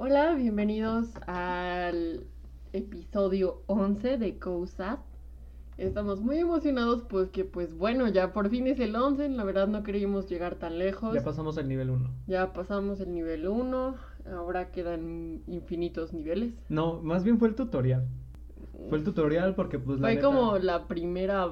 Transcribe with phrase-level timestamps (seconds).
[0.00, 2.22] Hola, bienvenidos al
[2.72, 5.00] episodio 11 de COSAT.
[5.76, 9.82] Estamos muy emocionados porque pues bueno, ya por fin es el 11, la verdad no
[9.82, 11.14] queríamos llegar tan lejos.
[11.14, 12.10] Ya pasamos el nivel 1.
[12.28, 13.94] Ya pasamos el nivel 1,
[14.36, 16.54] ahora quedan infinitos niveles.
[16.68, 18.06] No, más bien fue el tutorial.
[18.88, 21.50] Fue el tutorial porque pues la Fue neta- como la primera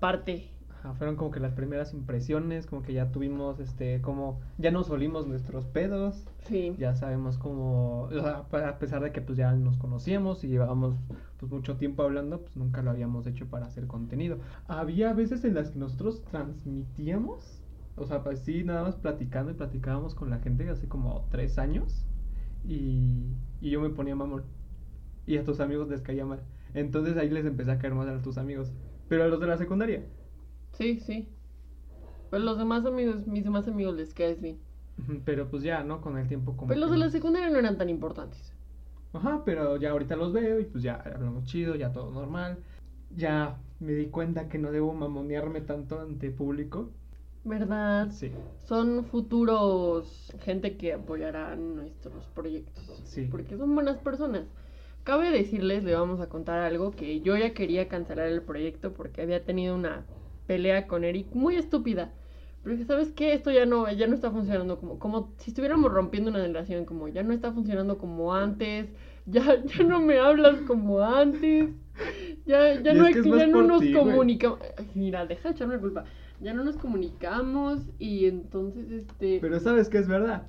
[0.00, 0.48] parte.
[0.84, 4.90] Ajá, fueron como que las primeras impresiones, como que ya tuvimos, este, como, ya nos
[4.90, 6.74] olimos nuestros pedos, Sí.
[6.78, 8.10] ya sabemos cómo,
[8.52, 10.94] a pesar de que pues ya nos conocíamos y llevábamos
[11.38, 14.38] pues mucho tiempo hablando, pues nunca lo habíamos hecho para hacer contenido.
[14.68, 17.62] Había veces en las que nosotros transmitíamos,
[17.96, 21.56] o sea, pues sí, nada más platicando y platicábamos con la gente hace como tres
[21.58, 22.04] años
[22.64, 23.24] y,
[23.60, 24.44] y yo me ponía mamón
[25.26, 26.40] y a tus amigos les caía mal.
[26.74, 28.72] Entonces ahí les empecé a caer mal a tus amigos,
[29.08, 30.04] pero a los de la secundaria.
[30.76, 31.28] Sí, sí.
[32.30, 34.58] Pues los demás amigos, mis demás amigos les caes bien.
[35.24, 36.00] Pero pues ya, ¿no?
[36.00, 38.52] Con el tiempo como Pero los que de la secundaria no eran tan importantes.
[39.12, 42.58] Ajá, pero ya ahorita los veo y pues ya hablamos chido, ya todo normal.
[43.16, 46.90] Ya me di cuenta que no debo mamonearme tanto ante público.
[47.44, 48.10] ¿Verdad?
[48.10, 48.32] Sí,
[48.64, 53.02] Son futuros gente que apoyará nuestros proyectos.
[53.04, 53.28] Sí.
[53.30, 54.44] Porque son buenas personas.
[55.04, 59.20] Cabe decirles, le vamos a contar algo, que yo ya quería cancelar el proyecto porque
[59.20, 60.06] había tenido una
[60.46, 62.12] pelea con Eric muy estúpida.
[62.62, 63.34] Pero dije, ¿sabes qué?
[63.34, 67.08] Esto ya no, ya no está funcionando como, como si estuviéramos rompiendo una relación, como
[67.08, 68.88] ya no está funcionando como antes,
[69.26, 71.70] ya, ya no me hablas como antes,
[72.46, 74.58] ya, ya no, es que es ya no nos ti, comunicamos.
[74.78, 76.04] Ay, Mira, deja de echarme la culpa.
[76.40, 79.38] Ya no nos comunicamos y entonces este.
[79.40, 80.46] pero sabes que es verdad.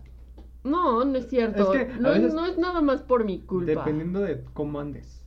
[0.64, 1.74] No, no es cierto.
[1.74, 3.72] Es que no, es- no es nada más por mi culpa.
[3.72, 5.22] Dependiendo de cómo andes.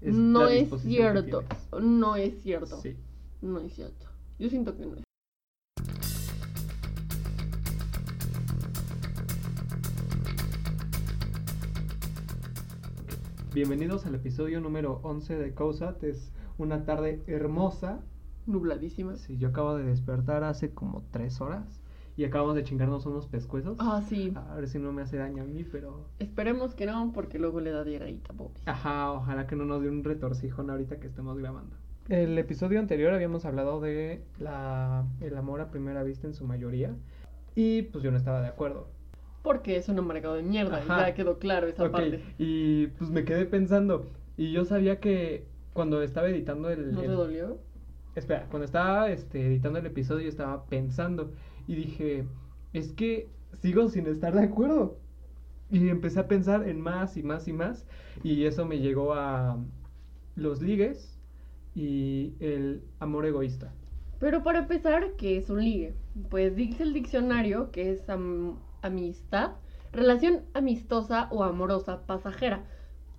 [0.00, 1.42] es no es cierto.
[1.80, 2.76] No es cierto.
[2.76, 2.96] Sí.
[3.42, 4.06] No es cierto.
[4.38, 5.02] Yo siento que no es.
[13.54, 16.04] Bienvenidos al episodio número 11 de Causat.
[16.04, 18.00] Es una tarde hermosa.
[18.44, 19.16] Nubladísima.
[19.16, 21.80] Sí, yo acabo de despertar hace como tres horas
[22.18, 23.78] y acabamos de chingarnos unos pescuezos.
[23.80, 24.34] Ah, sí.
[24.36, 27.60] A ver si no me hace daño a mí, pero Esperemos que no, porque luego
[27.60, 28.60] le da diarreíta, Bobby.
[28.66, 31.74] Ajá, ojalá que no nos dé un retorcijón ahorita que estemos grabando.
[32.10, 36.96] El episodio anterior habíamos hablado de la, el amor a primera vista en su mayoría
[37.54, 38.88] y pues yo no estaba de acuerdo.
[39.44, 40.78] Porque es un amargado de mierda.
[40.78, 41.06] Ajá.
[41.06, 42.20] Ya quedó claro esa parte.
[42.36, 46.94] y pues me quedé pensando y yo sabía que cuando estaba editando el...
[46.94, 47.58] ¿No te el- dolió?
[48.16, 51.30] Espera, cuando estaba este, editando el episodio estaba pensando
[51.68, 52.26] y dije,
[52.72, 54.98] es que sigo sin estar de acuerdo.
[55.70, 57.86] Y empecé a pensar en más y más y más
[58.24, 59.58] y eso me llegó a
[60.34, 61.19] los ligues
[61.74, 63.72] y el amor egoísta.
[64.18, 65.94] Pero para empezar, ¿qué es un ligue?
[66.28, 69.52] Pues dice el diccionario que es am- amistad,
[69.92, 72.64] relación amistosa o amorosa pasajera.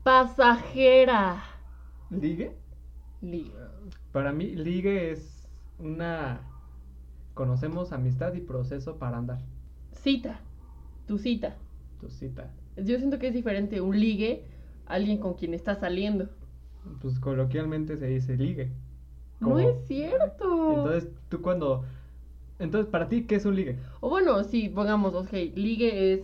[0.04, 1.44] Pasajera.
[2.10, 2.56] ¿Ligue?
[3.22, 3.52] Ligue.
[4.12, 5.48] Para mí, ligue es
[5.80, 6.42] una...
[7.34, 9.40] Conocemos amistad y proceso para andar.
[9.94, 10.40] Cita.
[11.08, 11.56] Tu cita.
[12.00, 12.52] Tu cita.
[12.78, 14.46] Yo siento que es diferente un ligue
[14.86, 16.30] a alguien con quien estás saliendo.
[17.02, 18.72] Pues coloquialmente se dice ligue.
[19.40, 20.74] No es cierto.
[20.78, 21.84] Entonces, tú cuando...
[22.60, 23.78] Entonces, para ti, ¿qué es un ligue?
[24.02, 26.22] O bueno, sí, pongamos, ok, ligue es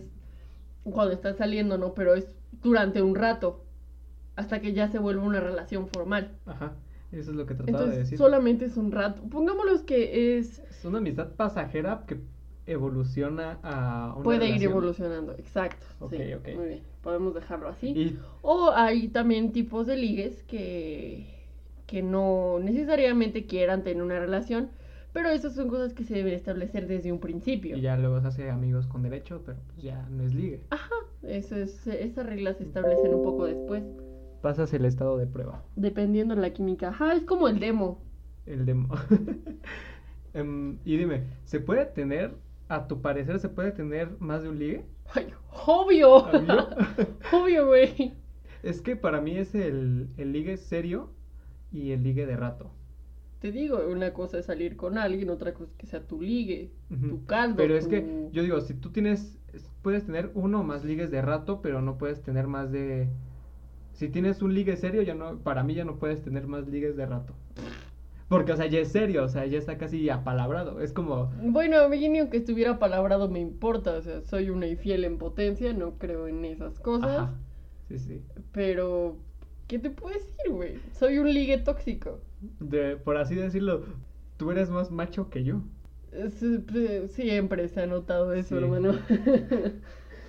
[0.84, 1.94] cuando estás saliendo, ¿no?
[1.94, 3.64] Pero es durante un rato.
[4.36, 6.36] Hasta que ya se vuelve una relación formal.
[6.46, 6.74] Ajá,
[7.10, 8.16] eso es lo que trataba de decir.
[8.16, 9.22] solamente es un rato.
[9.22, 10.60] Pongámoslo que es.
[10.60, 12.20] Es una amistad pasajera que
[12.66, 15.86] evoluciona a una Puede ir evolucionando, exacto.
[15.98, 16.48] Ok, sí, ok.
[16.54, 17.88] Muy bien, podemos dejarlo así.
[17.88, 21.26] Y O hay también tipos de ligues que,
[21.86, 24.70] que no necesariamente quieran tener una relación,
[25.12, 27.76] pero esas son cosas que se deben establecer desde un principio.
[27.76, 30.60] y ya luego se hace amigos con derecho, pero pues ya no es ligue.
[30.70, 33.84] Ajá, eso es, esas reglas se establecen un poco después,
[34.40, 36.88] Pasas el estado de prueba, dependiendo de la química.
[36.90, 37.98] Ajá, es como el demo.
[38.46, 38.88] el demo.
[40.34, 42.34] Em, y dime, ¿se puede tener,
[42.68, 44.84] a tu parecer, se puede tener más de un ligue?
[45.14, 45.28] Ay,
[45.66, 46.16] obvio.
[46.16, 46.68] ¿Obvio?
[47.32, 48.14] obvio, güey.
[48.62, 51.10] Es que para mí es el, el ligue serio
[51.72, 52.70] y el ligue de rato.
[53.40, 56.72] Te digo, una cosa es salir con alguien, otra cosa es que sea tu ligue,
[56.88, 57.56] tu caldo.
[57.56, 61.10] Pero es que yo digo, si tú tienes, es- puedes tener uno o más ligues
[61.12, 63.08] de rato, pero no puedes tener más de...
[63.92, 66.96] Si tienes un ligue serio, ya no, para mí ya no puedes tener más ligues
[66.96, 67.34] de rato.
[68.28, 70.80] Porque, o sea, ya es serio, o sea, ya está casi apalabrado.
[70.82, 74.66] Es como, Bueno, a mí ni aunque estuviera palabrado me importa, o sea, soy una
[74.66, 77.34] infiel en potencia, no creo en esas cosas, ajá,
[77.88, 78.22] sí, sí.
[78.52, 79.16] pero
[79.66, 80.78] ¿qué te puedo decir, güey?
[80.92, 82.20] Soy un ligue tóxico.
[82.60, 83.84] De, por así decirlo,
[84.36, 85.62] tú eres más macho que yo.
[87.08, 88.62] Siempre se ha notado eso, Sí.
[88.62, 88.92] hermano.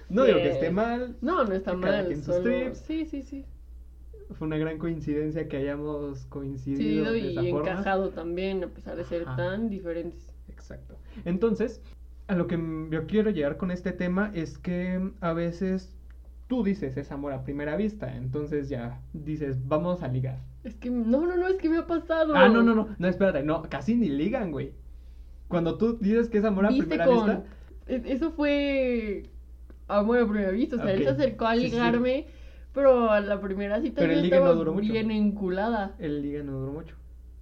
[0.10, 2.16] No digo que esté mal, No, no está mal.
[2.24, 2.74] Solo...
[2.74, 3.46] Sí, sí, sí.
[4.36, 7.72] Fue una gran coincidencia que hayamos coincidido Sí, de y forma.
[7.72, 9.36] encajado también, a pesar de ser Ajá.
[9.36, 10.34] tan diferentes.
[10.50, 10.98] Exacto.
[11.26, 11.82] Entonces,
[12.28, 12.60] a lo que
[12.92, 15.96] yo quiero llegar con este tema es que a veces
[16.48, 20.40] tú dices es amor a primera vista, entonces ya dices, vamos a ligar.
[20.64, 22.36] Es que, no, no, no, es que me ha pasado.
[22.36, 24.74] Ah, no, no, no, no, espérate, no, casi ni ligan, güey.
[25.48, 27.16] Cuando tú dices que es amor a primera con...
[27.16, 27.44] vista,
[27.88, 29.24] e- Eso fue
[29.88, 30.76] amor a primera vista.
[30.76, 31.76] O sea, él se acercó a Sí, sí.
[32.74, 34.92] Pero a la primera cita Pero yo el ligue no estaba duró mucho.
[34.92, 35.96] bien enculada.
[36.00, 36.96] el liga no duró mucho.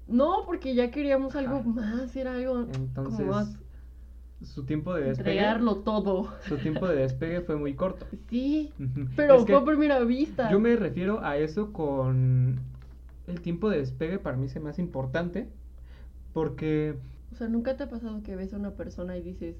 [0.07, 1.67] No, porque ya queríamos algo Ajá.
[1.69, 3.57] más, era algo Entonces, como más
[4.43, 6.31] su tiempo de despegue, entregarlo todo.
[6.47, 8.05] su tiempo de despegue fue muy corto.
[8.29, 8.71] Sí,
[9.15, 10.49] pero Es fue a primera vista.
[10.51, 12.59] Yo me refiero a eso con
[13.27, 15.49] el tiempo de despegue para mí es más importante
[16.33, 16.95] porque
[17.31, 19.57] O sea, ¿nunca te ha pasado que ves a una persona y dices,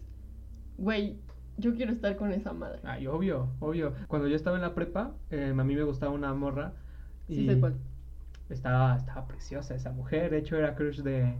[0.77, 1.17] güey,
[1.57, 2.79] yo quiero estar con esa madre?
[2.83, 3.93] Ay, obvio, obvio.
[4.07, 6.73] Cuando yo estaba en la prepa, eh, a mí me gustaba una morra.
[7.27, 7.75] Y Sí sé cuál.
[8.49, 10.31] Estaba, estaba preciosa esa mujer.
[10.31, 11.33] De hecho, era crush de,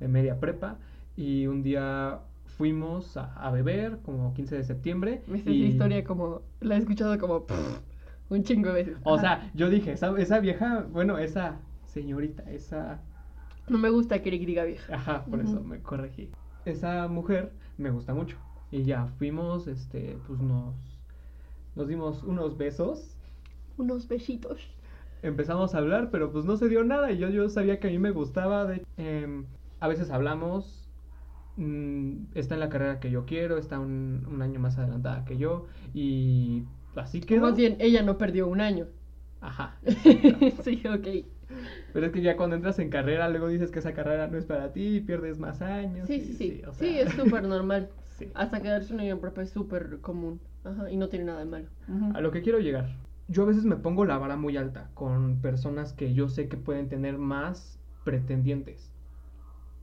[0.00, 0.78] de media prepa.
[1.16, 5.22] Y un día fuimos a, a beber, como 15 de septiembre.
[5.26, 7.44] Me y- esa historia como, la he escuchado como
[8.30, 8.96] un chingo de veces.
[9.04, 13.00] O sea, yo dije, esa, esa vieja, bueno, esa señorita, esa
[13.68, 14.94] no me gusta que Eric diga vieja.
[14.94, 16.30] Ajá, por eso me corregí.
[16.64, 18.36] Esa mujer me gusta mucho.
[18.72, 20.74] Y ya fuimos, este, pues nos,
[21.74, 23.16] nos dimos unos besos.
[23.78, 24.60] Unos besitos.
[25.22, 27.12] Empezamos a hablar, pero pues no se dio nada.
[27.12, 28.66] Y yo, yo sabía que a mí me gustaba.
[28.66, 29.46] De, em,
[29.80, 30.90] a veces hablamos.
[31.56, 35.38] mm, está en la carrera que yo quiero, está un, un año más adelantada que
[35.38, 35.66] yo.
[35.94, 37.42] Y así quedó.
[37.42, 38.88] Más bien, ella no perdió un año.
[39.40, 39.80] Ajá.
[40.64, 41.08] sí, ok.
[41.92, 44.46] Pero es que ya cuando entras en carrera, luego dices que esa carrera no es
[44.46, 46.08] para ti y pierdes más años.
[46.08, 46.62] Sí, y sí, sí.
[46.66, 47.90] o Sí, es súper normal.
[48.24, 48.32] sí.
[48.34, 50.40] Hasta quedarse un año en prepa es súper común.
[50.64, 51.66] Ajá, y no tiene nada de malo.
[52.14, 52.90] A lo que quiero llegar.
[53.28, 56.56] Yo a veces me pongo la vara muy alta con personas que yo sé que
[56.56, 58.92] pueden tener más pretendientes.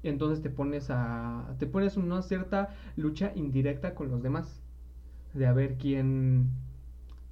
[0.04, 1.56] Y entonces te pones a.
[1.60, 4.62] te pones una cierta lucha indirecta con los demás.
[5.34, 6.50] De a ver quién.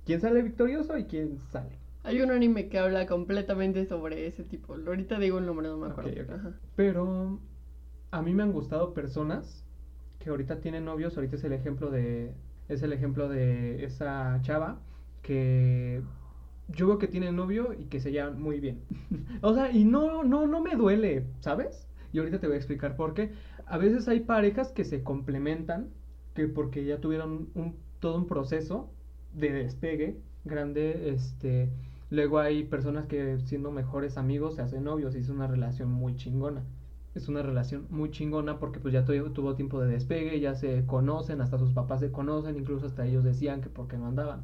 [0.06, 1.78] quién sale victorioso y quién sale.
[2.04, 4.76] Hay un anime que habla completamente sobre ese tipo.
[4.76, 6.54] Ahorita digo el nombre, no me acuerdo.
[6.76, 7.40] Pero
[8.12, 9.67] a mí me han gustado personas
[10.28, 11.16] que ahorita tienen novios.
[11.16, 12.34] Ahorita es el ejemplo de.
[12.68, 14.82] Es el ejemplo de esa chava
[15.22, 16.02] que
[16.68, 18.82] yo veo que tiene novio y que se llevan muy bien.
[19.42, 21.88] o sea, y no, no, no me duele, ¿sabes?
[22.12, 23.32] Y ahorita te voy a explicar por qué.
[23.68, 25.92] A veces hay parejas que se complementan,
[26.34, 28.92] que porque ya tuvieron un, todo un proceso
[29.34, 31.70] de despegue grande, este,
[32.10, 36.18] luego hay personas que siendo mejores amigos se hacen novios y es una relación muy
[36.18, 36.66] chingona.
[37.16, 40.86] Es una relación muy chingona porque pues ya tu- tuvo tiempo de despegue, ya se
[40.86, 44.44] conocen, hasta sus papás se conocen, incluso hasta ellos decían que porque no andaban.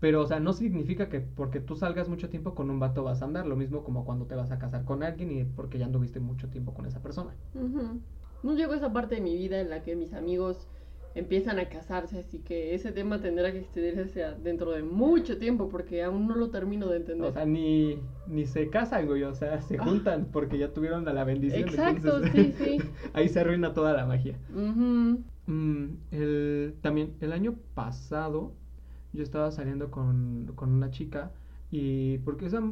[0.00, 3.22] Pero, o sea, no significa que porque tú salgas mucho tiempo con un vato vas
[3.22, 5.86] a andar, lo mismo como cuando te vas a casar con alguien y porque ya
[5.86, 7.34] anduviste mucho tiempo con esa persona.
[8.42, 10.68] No llegó esa parte de mi vida en la que mis amigos
[11.14, 16.02] empiezan a casarse, así que ese tema tendrá que extenderse dentro de mucho tiempo porque
[16.02, 17.30] aún no lo termino de entender.
[17.30, 19.84] O sea, ni, ni se casan, güey, o sea, se Ah.
[19.84, 21.68] juntan porque ya tuvieron la, la bendición.
[21.68, 22.78] Exacto, entonces, sí, sí.
[23.12, 24.36] ahí se arruina toda la magia.
[24.54, 25.20] Ujú.
[25.46, 28.52] Mm, el, también el año pasado
[29.12, 31.30] yo estaba saliendo con, con una chica
[31.70, 32.62] y porque esa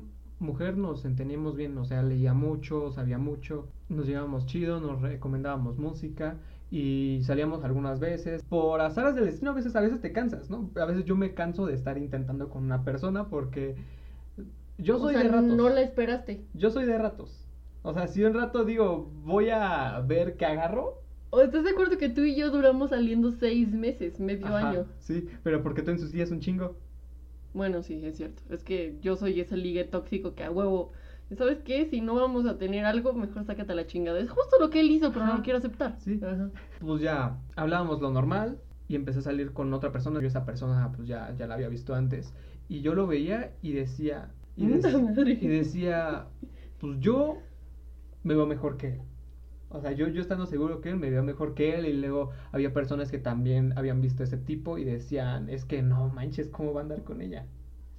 [0.41, 5.79] mujer nos entendíamos bien, o sea, leía mucho, sabía mucho, nos llevábamos chido, nos recomendábamos
[5.79, 6.37] música
[6.73, 8.43] y salíamos algunas veces.
[8.49, 10.71] Por azares del destino, a veces, a veces te cansas, ¿no?
[10.77, 13.77] A veces yo me canso de estar intentando con una persona porque
[14.79, 15.57] yo O soy sea, de ratos.
[15.57, 16.47] no la esperaste.
[16.55, 17.47] Yo soy de ratos.
[17.83, 20.99] O sea, si un rato digo, voy a ver qué agarro,
[21.31, 24.87] ¿O estás de acuerdo que tú y yo duramos saliendo seis meses, medio Ajá, año?
[24.99, 26.77] Sí, pero porque tú en sus días un chingo.
[27.55, 28.43] Bueno, sí, es cierto.
[28.51, 30.93] Es que yo soy ese ligue tóxico que a huevo.
[31.37, 31.87] ¿Sabes qué?
[31.87, 34.19] Si no vamos a tener algo, mejor sácate la chingada.
[34.19, 35.97] Es justo lo que él hizo, pero no lo quiero aceptar.
[35.99, 36.21] sí.
[36.23, 36.51] Ajá.
[36.81, 38.59] Pues ya hablábamos lo normal
[38.89, 40.21] y empecé a salir con otra persona.
[40.21, 42.33] Yo esa persona pues ya, ya la había visto antes.
[42.69, 44.31] Y yo lo veía y decía...
[44.57, 45.39] Y, madre.
[45.41, 46.27] y decía,
[46.79, 47.39] pues yo
[48.23, 49.01] me veo mejor que él.
[49.71, 52.31] O sea, yo, yo estando seguro que él me veo mejor que él y luego
[52.53, 56.75] había personas que también habían visto ese tipo y decían, es que no manches, ¿cómo
[56.75, 57.47] va a andar con ella?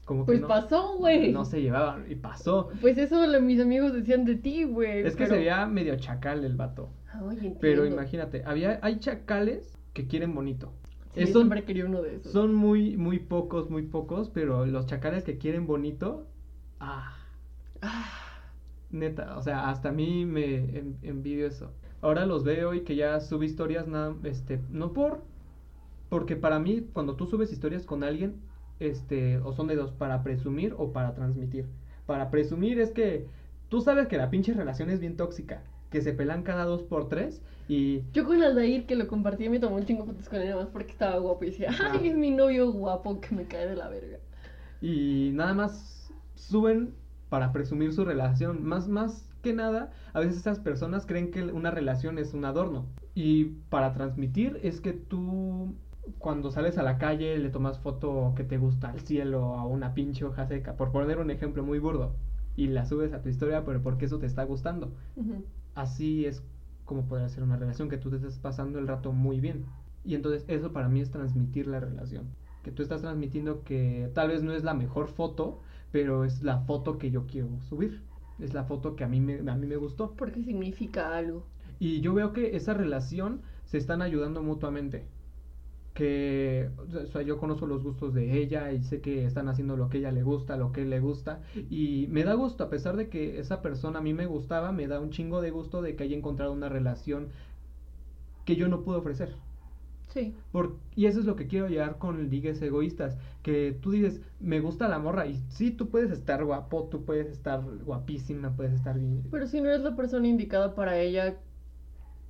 [0.05, 1.31] Como que Pues no, pasó, güey.
[1.31, 2.69] no se llevaban y pasó.
[2.81, 5.05] Pues eso lo- mis amigos decían de ti, güey.
[5.05, 6.89] Es que se veía medio chacal el vato.
[7.13, 7.57] Ay, entiendo.
[7.61, 10.73] Pero imagínate, había, hay chacales que quieren bonito.
[11.13, 12.31] Sí, yo siempre quería uno de esos.
[12.31, 16.25] son muy, muy pocos, muy pocos, pero los chacales que quieren bonito,
[16.79, 17.15] ah,
[17.81, 18.05] Ah,
[18.91, 21.71] neta, o sea, hasta a mí me en- envidio eso.
[22.01, 25.21] Ahora los veo y que ya sube historias, nada, este, no por,
[26.09, 28.35] Porque para mí, cuando tú subes historias con alguien,
[28.89, 31.65] este, o son de dos, para presumir o para transmitir.
[32.05, 33.27] Para presumir es que
[33.69, 37.07] tú sabes que la pinche relación es bien tóxica, que se pelan cada dos por
[37.07, 38.01] tres y...
[38.13, 40.71] Yo con Aldair que lo compartí me tomó un chingo fotos con él nada más
[40.71, 43.89] porque estaba guapo y decía, ay, es mi novio guapo que me cae de la
[43.89, 44.19] verga.
[44.81, 46.93] y nada más suben
[47.29, 48.63] para presumir su relación.
[48.63, 52.85] Más, más que nada, a veces estas personas creen que una relación es un adorno.
[53.15, 55.75] Y para transmitir es que tú
[56.19, 59.93] cuando sales a la calle le tomas foto que te gusta al cielo, a una
[59.93, 62.15] pinche hoja seca, por poner un ejemplo muy burdo,
[62.55, 64.91] y la subes a tu historia, pero porque eso te está gustando.
[65.75, 66.43] Así es
[66.85, 69.65] como podría ser una relación, que tú te estés pasando el rato muy bien.
[70.03, 72.27] Y entonces eso para mí es transmitir la relación.
[72.61, 75.59] Que tú estás transmitiendo que tal vez no es la mejor foto,
[75.91, 78.01] pero es la foto que yo quiero subir.
[78.39, 80.13] Es la foto que a mí me, a mí me gustó.
[80.17, 81.45] Porque significa algo.
[81.79, 85.05] Y yo veo que esa relación se están ayudando mutuamente.
[85.93, 89.89] Que, o sea, yo conozco los gustos de ella y sé que están haciendo lo
[89.89, 91.41] que ella le gusta, lo que le gusta.
[91.69, 94.87] Y me da gusto, a pesar de que esa persona a mí me gustaba, me
[94.87, 97.27] da un chingo de gusto de que haya encontrado una relación
[98.45, 99.35] que yo no pude ofrecer.
[100.07, 100.35] Sí.
[100.51, 103.17] Por- y eso es lo que quiero llegar con ligues egoístas.
[103.43, 105.27] Que tú dices, me gusta la morra.
[105.27, 109.23] Y sí, tú puedes estar guapo, tú puedes estar guapísima, puedes estar bien.
[109.31, 111.37] Pero si no eres la persona indicada para ella,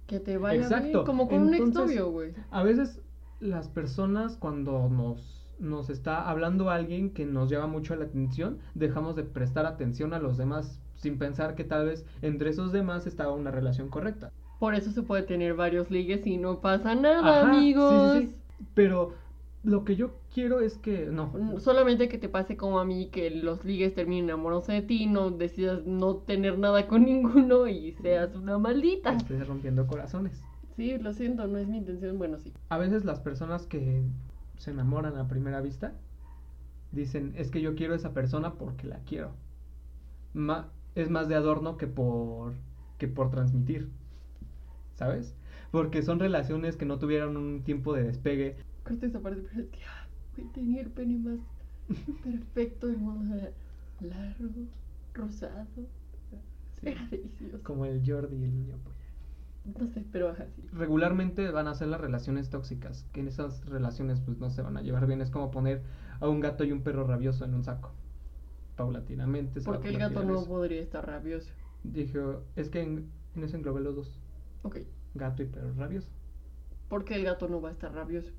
[0.08, 0.88] que te vaya Exacto.
[0.90, 2.34] bien, como con un Entonces- exnovio, güey.
[2.52, 3.02] A veces
[3.44, 9.16] las personas cuando nos, nos está hablando alguien que nos llama mucho la atención, dejamos
[9.16, 13.34] de prestar atención a los demás sin pensar que tal vez entre esos demás estaba
[13.34, 14.32] una relación correcta.
[14.60, 18.14] Por eso se puede tener varios ligues y no pasa nada, Ajá, sí, amigos.
[18.20, 18.36] sí, sí.
[18.74, 19.14] Pero
[19.64, 21.28] lo que yo quiero es que no.
[21.28, 25.06] Mm, Solamente que te pase como a mí, que los ligues terminen enamorándose de ti,
[25.06, 29.14] no decidas no tener nada con ninguno y seas una maldita.
[29.14, 30.42] Estés rompiendo corazones.
[30.76, 32.18] Sí, lo siento, no es mi intención.
[32.18, 32.52] Bueno, sí.
[32.70, 34.04] A veces las personas que
[34.58, 35.94] se enamoran a primera vista
[36.92, 39.32] dicen, es que yo quiero a esa persona porque la quiero.
[40.34, 42.54] Ma- es más de adorno que por,
[42.98, 43.90] que por transmitir.
[44.96, 45.36] ¿Sabes?
[45.72, 48.56] Porque son relaciones que no tuvieron un tiempo de despegue.
[48.84, 50.08] Corta esa parte, pero es que, ah,
[50.54, 51.40] tenía el pene más
[52.24, 53.36] perfecto del mundo.
[54.02, 54.50] largo,
[55.14, 55.66] rosado.
[55.76, 57.60] Sí, Era delicioso.
[57.64, 59.03] Como el Jordi y el niño polla.
[59.66, 60.62] No sé, pero ajá, sí.
[60.74, 64.76] Regularmente van a ser las relaciones tóxicas, que en esas relaciones pues no se van
[64.78, 65.22] a llevar bien.
[65.22, 65.82] Es como poner
[66.20, 67.92] a un gato y un perro rabioso en un saco.
[68.76, 69.62] Paulatinamente.
[69.62, 70.48] se Porque el gato no eso.
[70.48, 71.50] podría estar rabioso.
[71.84, 74.20] Dijo, es que en, en eso englobé los dos,
[74.64, 74.80] Ok.
[75.14, 76.08] gato y perro rabioso.
[76.90, 78.32] Porque el gato no va a estar rabioso.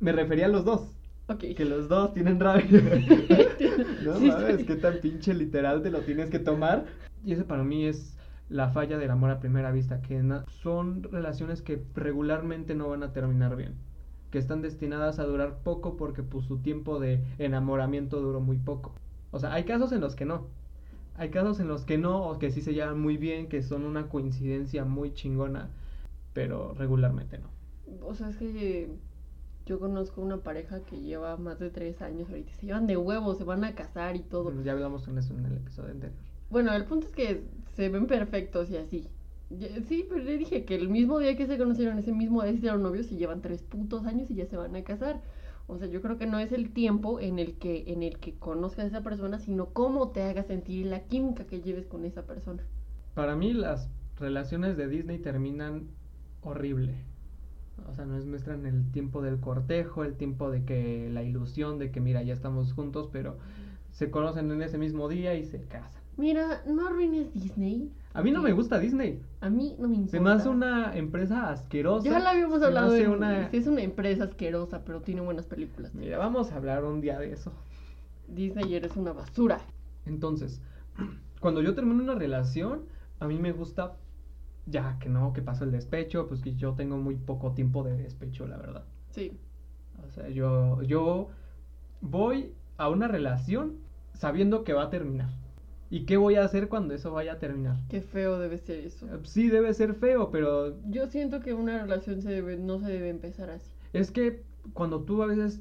[0.00, 0.92] Me refería a los dos,
[1.28, 1.40] Ok.
[1.56, 2.66] que los dos tienen rabia.
[4.04, 4.66] no Sí, sabes sí.
[4.66, 6.86] qué tan pinche literal te lo tienes que tomar.
[7.24, 8.16] Y eso para mí es
[8.50, 10.22] la falla del amor a primera vista, que
[10.62, 13.76] son relaciones que regularmente no van a terminar bien.
[14.30, 18.92] Que están destinadas a durar poco porque pues su tiempo de enamoramiento duró muy poco.
[19.30, 20.48] O sea, hay casos en los que no.
[21.16, 23.84] Hay casos en los que no, o que sí se llevan muy bien, que son
[23.84, 25.70] una coincidencia muy chingona,
[26.32, 27.48] pero regularmente no.
[28.06, 28.90] O sea, es que
[29.66, 32.52] yo conozco una pareja que lleva más de tres años ahorita.
[32.54, 34.52] Se llevan de huevos, se van a casar y todo.
[34.62, 36.29] Ya hablamos en eso en el episodio anterior.
[36.50, 37.42] Bueno, el punto es que
[37.76, 39.06] se ven perfectos y así.
[39.88, 42.58] Sí, pero le dije que el mismo día que se conocieron, ese mismo día se
[42.58, 45.20] hicieron novios y llevan tres putos años y ya se van a casar.
[45.66, 48.34] O sea, yo creo que no es el tiempo en el que, en el que
[48.34, 52.26] conozcas a esa persona, sino cómo te haga sentir la química que lleves con esa
[52.26, 52.62] persona.
[53.14, 53.88] Para mí las
[54.18, 55.88] relaciones de Disney terminan
[56.42, 56.94] horrible.
[57.90, 61.90] O sea, nos muestran el tiempo del cortejo, el tiempo de que la ilusión de
[61.90, 63.38] que mira, ya estamos juntos, pero
[63.92, 65.99] se conocen en ese mismo día y se casan.
[66.16, 67.90] Mira, no arruines Disney.
[68.12, 69.22] A mí no me gusta Disney.
[69.40, 70.10] A mí no me importa.
[70.18, 72.10] Se me hace una empresa asquerosa.
[72.10, 72.94] Ya la habíamos hablado.
[72.96, 75.94] en- una- sí, es una empresa asquerosa, pero tiene buenas películas.
[75.94, 77.52] Mira, vamos a hablar un día de eso.
[78.28, 79.60] Disney eres una basura.
[80.06, 80.60] Entonces,
[81.40, 82.82] cuando yo termino una relación,
[83.20, 83.96] a mí me gusta
[84.66, 87.96] ya que no, que pasó el despecho, pues que yo tengo muy poco tiempo de
[87.96, 88.84] despecho, la verdad.
[89.10, 89.32] Sí.
[90.06, 91.28] O sea, yo, yo
[92.00, 93.76] voy a una relación
[94.14, 95.30] sabiendo que va a terminar.
[95.90, 97.76] ¿Y qué voy a hacer cuando eso vaya a terminar?
[97.88, 99.06] Qué feo debe ser eso.
[99.06, 102.86] Eh, Sí, debe ser feo, pero Yo siento que una relación se debe, no se
[102.92, 103.70] debe empezar así.
[103.92, 104.42] es que
[104.72, 105.60] cuando tú a veces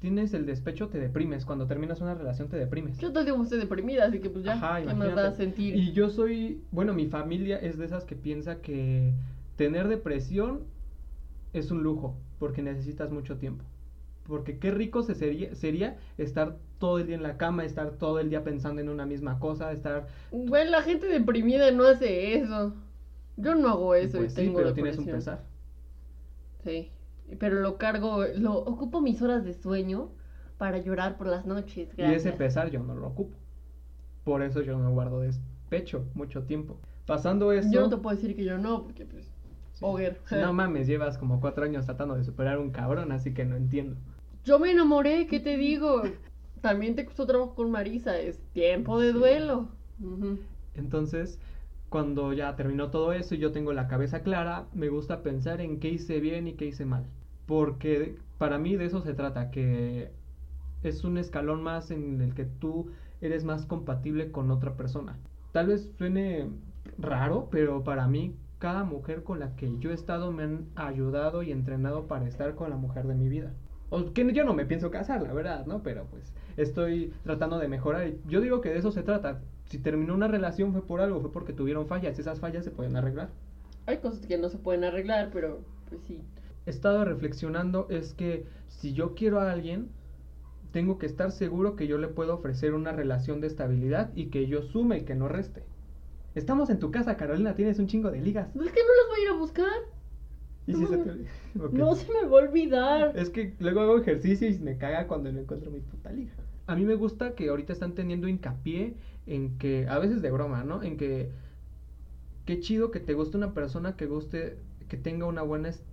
[0.00, 1.44] tienes el despecho, te deprimes.
[1.44, 2.98] Cuando terminas una relación, te deprimes.
[2.98, 5.32] Yo todo el tiempo estoy deprimida, así que pues ya, Ajá, ¿qué más da a
[5.32, 5.74] sentir?
[5.76, 9.12] Y yo soy, bueno, mi familia es de esas que piensa que
[9.56, 10.60] tener depresión
[11.52, 13.64] es un lujo, porque necesitas mucho tiempo.
[14.30, 18.20] Porque qué rico se sería, sería estar todo el día en la cama, estar todo
[18.20, 20.06] el día pensando en una misma cosa, estar...
[20.30, 22.72] Bueno, la gente deprimida no hace eso.
[23.36, 25.42] Yo no hago eso pues y sí, tengo pero tienes un pesar.
[26.62, 26.90] Sí.
[27.38, 30.10] pero lo cargo, lo ocupo mis horas de sueño
[30.58, 31.88] para llorar por las noches.
[31.96, 33.36] Y ese pesar yo no lo ocupo.
[34.24, 36.78] Por eso yo no guardo despecho mucho tiempo.
[37.04, 37.68] Pasando eso...
[37.72, 39.30] Yo no te puedo decir que yo no, porque pues,
[39.72, 39.84] Sí.
[39.84, 40.20] Oger.
[40.30, 43.96] No mames, llevas como cuatro años tratando de superar un cabrón, así que no entiendo.
[44.44, 46.02] Yo me enamoré, ¿qué te digo?
[46.60, 49.18] También te costó trabajo con Marisa, es tiempo de Sí.
[49.18, 49.68] duelo.
[50.74, 51.38] Entonces,
[51.88, 55.78] cuando ya terminó todo eso y yo tengo la cabeza clara, me gusta pensar en
[55.80, 57.04] qué hice bien y qué hice mal.
[57.46, 60.10] Porque para mí de eso se trata, que
[60.82, 65.16] es un escalón más en el que tú eres más compatible con otra persona.
[65.52, 66.48] Tal vez suene
[66.98, 71.42] raro, pero para mí cada mujer con la que yo he estado me han ayudado
[71.42, 73.52] y entrenado para estar con la mujer de mi vida.
[73.90, 75.82] O que yo no me pienso casar, la verdad, ¿no?
[75.82, 78.06] Pero pues estoy tratando de mejorar.
[78.08, 79.40] y Yo digo que de eso se trata.
[79.66, 82.18] Si terminó una relación fue por algo, fue porque tuvieron fallas.
[82.18, 83.30] Esas fallas se pueden arreglar.
[83.86, 86.22] Hay cosas que no se pueden arreglar, pero pues sí.
[86.66, 89.88] He estado reflexionando es que si yo quiero a alguien,
[90.72, 94.46] tengo que estar seguro que yo le puedo ofrecer una relación de estabilidad y que
[94.46, 95.64] yo sume y que no reste.
[96.34, 98.48] Estamos en tu casa, Carolina, tienes un chingo de ligas.
[98.54, 99.99] Pues es que no las voy a ir a buscar.
[100.66, 101.30] ¿Y si se te olvida?
[101.60, 101.72] Ok.
[101.72, 103.12] No se me va a olvidar.
[103.16, 106.32] Es que luego hago ejercicio y me caga cuando no encuentro mi puta liga.
[106.66, 108.94] A mí me gusta que ahorita están teniendo hincapié
[109.26, 110.82] en que, a veces de broma, ¿no?
[110.82, 111.30] En que,
[112.44, 114.56] qué chido que te guste una persona que guste,
[114.88, 115.84] que tenga una buena est-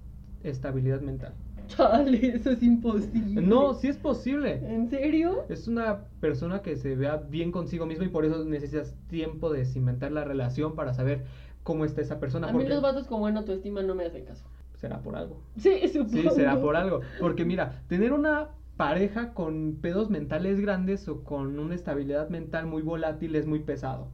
[0.44, 1.34] estabilidad mental.
[1.68, 3.42] Chale, eso es imposible.
[3.42, 4.62] No, sí es posible.
[4.64, 5.44] ¿En serio?
[5.50, 9.66] Es una persona que se vea bien consigo misma y por eso necesitas tiempo de
[9.66, 11.26] cimentar la relación para saber
[11.64, 12.48] cómo está esa persona.
[12.48, 14.46] A mí porque los vatos con buena autoestima no me hacen caso.
[14.78, 15.42] Será por algo.
[15.58, 16.30] Sí, supongo.
[16.30, 17.02] Sí, será por algo.
[17.20, 22.82] Porque mira, tener una pareja con pedos mentales grandes o con una estabilidad mental muy
[22.82, 24.10] volátil es muy pesado.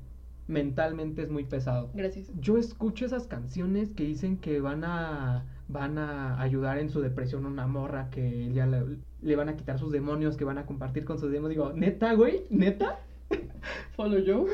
[0.48, 1.90] Mentalmente es muy pesado.
[1.94, 2.32] Gracias.
[2.40, 7.46] Yo escucho esas canciones que dicen que van a van a ayudar en su depresión
[7.46, 8.84] a una morra que ya le,
[9.22, 11.58] le van a quitar sus demonios, que van a compartir con sus demonios.
[11.58, 13.00] Digo, neta, güey, neta.
[13.96, 14.46] ¿Solo yo?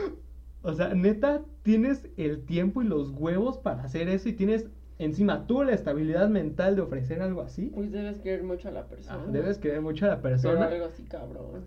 [0.61, 4.67] O sea, neta, tienes el tiempo y los huevos para hacer eso y tienes
[4.99, 7.71] encima tú la estabilidad mental de ofrecer algo así.
[7.73, 9.25] Pues debes querer mucho a la Ah, persona.
[9.31, 10.65] debes querer mucho a la Pero persona.
[10.67, 11.65] algo así, cabrón.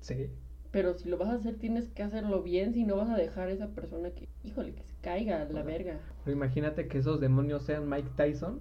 [0.00, 0.28] Sí.
[0.72, 2.74] Pero si lo vas a hacer, tienes que hacerlo bien.
[2.74, 5.62] Si no vas a dejar a esa persona que, híjole, que se caiga a la
[5.62, 6.00] verga.
[6.24, 8.60] Pero imagínate que esos demonios sean Mike Tyson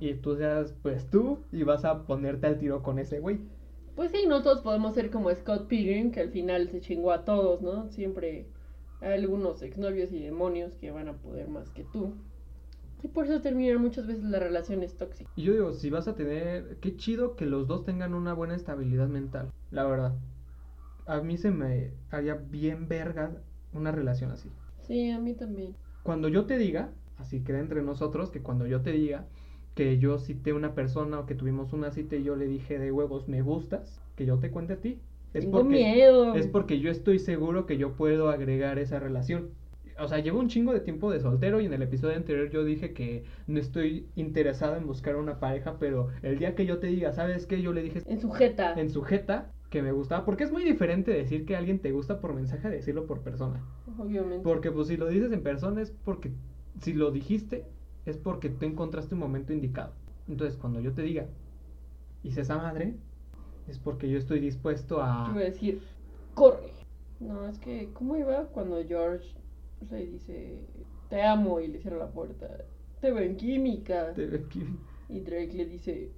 [0.00, 3.40] y tú seas pues tú y vas a ponerte al tiro con ese güey.
[3.94, 7.24] Pues sí, no todos podemos ser como Scott Pilgrim, que al final se chingó a
[7.26, 7.90] todos, ¿no?
[7.90, 8.46] Siempre
[9.02, 12.14] hay algunos exnovios y demonios que van a poder más que tú.
[13.02, 15.32] Y por eso terminan muchas veces las relaciones tóxicas.
[15.36, 18.54] Y yo digo, si vas a tener, qué chido que los dos tengan una buena
[18.54, 20.14] estabilidad mental, la verdad.
[21.06, 23.32] A mí se me haría bien verga
[23.72, 24.50] una relación así.
[24.86, 25.74] Sí, a mí también.
[26.04, 29.26] Cuando yo te diga, así queda entre nosotros, que cuando yo te diga
[29.74, 32.78] que yo cité a una persona o que tuvimos una cita y yo le dije
[32.78, 35.00] de huevos, me gustas, que yo te cuente a ti.
[35.32, 36.34] Es Tengo porque, miedo.
[36.34, 39.50] Es porque yo estoy seguro que yo puedo agregar esa relación.
[40.02, 42.64] O sea, llevo un chingo de tiempo de soltero y en el episodio anterior yo
[42.64, 46.88] dije que no estoy interesado en buscar una pareja, pero el día que yo te
[46.88, 47.62] diga, ¿sabes qué?
[47.62, 48.74] Yo le dije En sujeta.
[48.74, 52.34] en sujeta que me gustaba, porque es muy diferente decir que alguien te gusta por
[52.34, 53.64] mensaje a decirlo por persona.
[53.96, 54.42] Obviamente.
[54.42, 56.32] Porque pues si lo dices en persona es porque,
[56.80, 57.64] si lo dijiste,
[58.04, 59.92] es porque tú encontraste un momento indicado.
[60.28, 61.26] Entonces cuando yo te diga,
[62.24, 62.96] hice esa madre,
[63.68, 65.26] es porque yo estoy dispuesto a...
[65.28, 65.80] Yo iba a decir,
[66.34, 66.72] corre.
[67.20, 69.28] No, es que, ¿cómo iba cuando George
[69.90, 70.66] le dice,
[71.08, 72.48] te amo y le cierra la puerta?
[73.00, 74.12] Te veo en química.
[74.14, 74.46] te-
[75.08, 76.12] Y Drake le dice,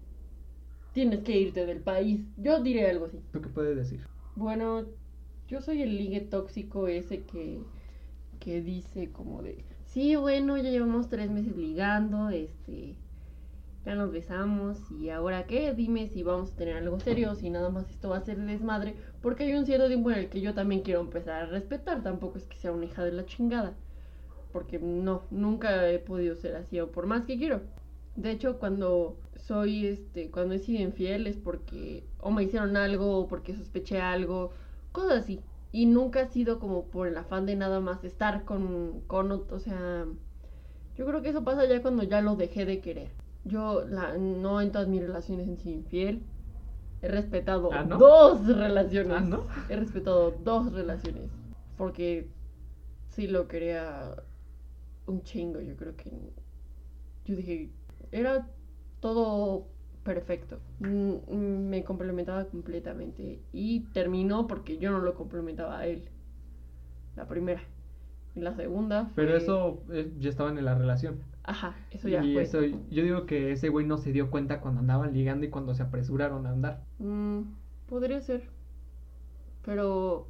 [0.92, 2.20] tienes que irte del país.
[2.36, 3.18] Yo diré algo así.
[3.32, 4.06] ¿Tú qué puedes decir?
[4.34, 4.86] Bueno,
[5.48, 7.66] yo soy el ligue tóxico ese que,
[8.40, 12.96] que dice como de, sí, bueno, ya llevamos tres meses ligando, este,
[13.84, 17.70] ya nos besamos y ahora qué, dime si vamos a tener algo serio si nada
[17.70, 20.54] más esto va a ser desmadre, porque hay un cierto tiempo en el que yo
[20.54, 23.74] también quiero empezar a respetar, tampoco es que sea una hija de la chingada,
[24.52, 27.60] porque no, nunca he podido ser así o por más que quiero.
[28.16, 33.18] De hecho, cuando soy, este, cuando he sido infiel es porque o me hicieron algo
[33.18, 34.52] o porque sospeché algo,
[34.92, 35.42] cosas así.
[35.72, 39.50] Y nunca ha sido como por el afán de nada más estar con, con, ot-
[39.52, 40.06] o sea,
[40.96, 43.10] yo creo que eso pasa ya cuando ya lo dejé de querer.
[43.44, 46.22] Yo la, no en todas mis relaciones he sido infiel.
[47.02, 47.98] He respetado Ah, ¿no?
[47.98, 49.12] dos relaciones.
[49.16, 49.46] Ah, ¿no?
[49.68, 51.30] He respetado dos relaciones.
[51.76, 52.28] Porque
[53.10, 54.14] sí lo quería
[55.06, 55.60] un chingo.
[55.60, 56.10] Yo creo que.
[57.26, 57.70] Yo dije.
[58.12, 58.46] Era
[59.00, 59.66] todo
[60.04, 60.60] perfecto.
[60.80, 63.42] Mm, Me complementaba completamente.
[63.52, 66.08] Y terminó porque yo no lo complementaba a él.
[67.16, 67.62] La primera.
[68.34, 69.10] Y la segunda.
[69.14, 71.18] Pero eso eh, ya estaban en la relación.
[71.44, 72.42] Ajá, eso ya y fue.
[72.42, 75.74] eso, yo digo que ese güey no se dio cuenta cuando andaban ligando y cuando
[75.74, 76.82] se apresuraron a andar.
[76.98, 77.40] Mm,
[77.86, 78.42] podría ser.
[79.64, 80.26] Pero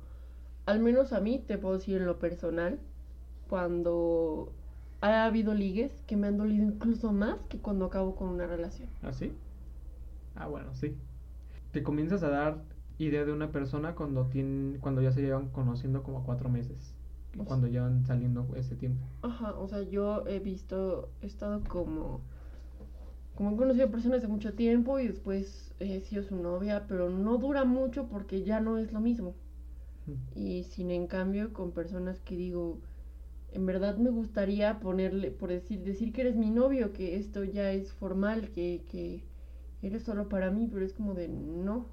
[0.67, 2.79] al menos a mí te puedo decir en lo personal,
[3.49, 4.53] cuando
[5.01, 8.89] ha habido ligues que me han dolido incluso más que cuando acabo con una relación.
[9.03, 9.33] ¿Así?
[10.35, 10.97] Ah, bueno, sí.
[11.73, 12.63] Te comienzas a dar
[12.99, 16.94] idea de una persona cuando tienen, cuando ya se llevan conociendo como cuatro meses.
[17.43, 19.05] Cuando llevan saliendo ese tiempo.
[19.23, 22.21] Ajá, o sea, yo he visto, he estado como,
[23.35, 27.39] como he conocido personas de mucho tiempo y después he sido su novia, pero no
[27.39, 29.35] dura mucho porque ya no es lo mismo.
[30.35, 32.79] Y sin en cambio con personas que digo,
[33.53, 37.73] en verdad me gustaría ponerle, por decir, decir que eres mi novio, que esto ya
[37.73, 39.25] es formal, que, que
[39.83, 41.87] eres solo para mí, pero es como de no,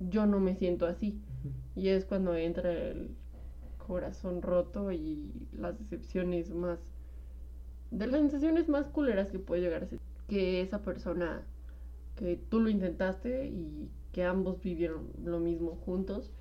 [0.00, 1.20] yo no me siento así.
[1.76, 3.10] Y es cuando entra el
[3.86, 6.78] corazón roto y las decepciones más,
[7.90, 9.98] de las sensaciones más culeras que puede llegar a ser.
[10.28, 11.42] Que esa persona,
[12.16, 16.32] que tú lo intentaste y que ambos vivieron lo mismo juntos,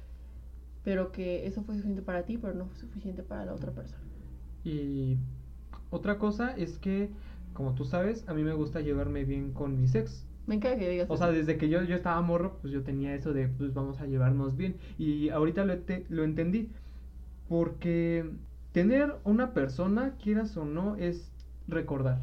[0.84, 4.02] pero que eso fue suficiente para ti, pero no fue suficiente para la otra persona.
[4.64, 5.18] Y
[5.90, 7.10] otra cosa es que,
[7.54, 10.26] como tú sabes, a mí me gusta llevarme bien con mis ex.
[10.46, 13.16] Me encanta que digas O sea, desde que yo, yo estaba morro, pues yo tenía
[13.16, 14.76] eso de, pues vamos a llevarnos bien.
[14.98, 15.76] Y ahorita lo,
[16.10, 16.70] lo entendí.
[17.50, 18.30] Porque
[18.72, 21.32] tener una persona, quieras o no, es
[21.68, 22.22] recordar.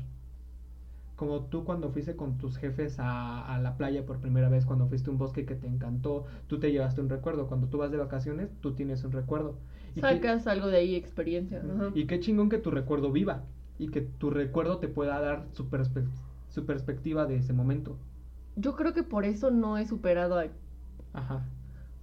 [1.16, 4.86] Como tú cuando fuiste con tus jefes a, a la playa por primera vez, cuando
[4.86, 7.46] fuiste a un bosque que te encantó, tú te llevaste un recuerdo.
[7.46, 9.56] Cuando tú vas de vacaciones, tú tienes un recuerdo.
[9.94, 11.58] Y que- Sacas algo de ahí, experiencia.
[11.62, 11.90] ajá.
[11.94, 13.42] y qué chingón que tu recuerdo viva
[13.78, 16.06] y que tu recuerdo te pueda dar su, perspe-
[16.48, 17.96] su perspectiva de ese momento.
[18.56, 20.46] Yo creo que por eso no he superado a
[21.12, 21.44] Ajá.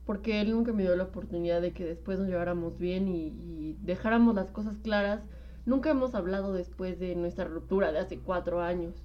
[0.08, 4.36] Porque él nunca me dio la oportunidad de que después nos lleváramos bien y, dejáramos
[4.36, 5.22] las cosas claras.
[5.66, 8.96] Nunca hemos hablado después de nuestra ruptura de hace cuatro años.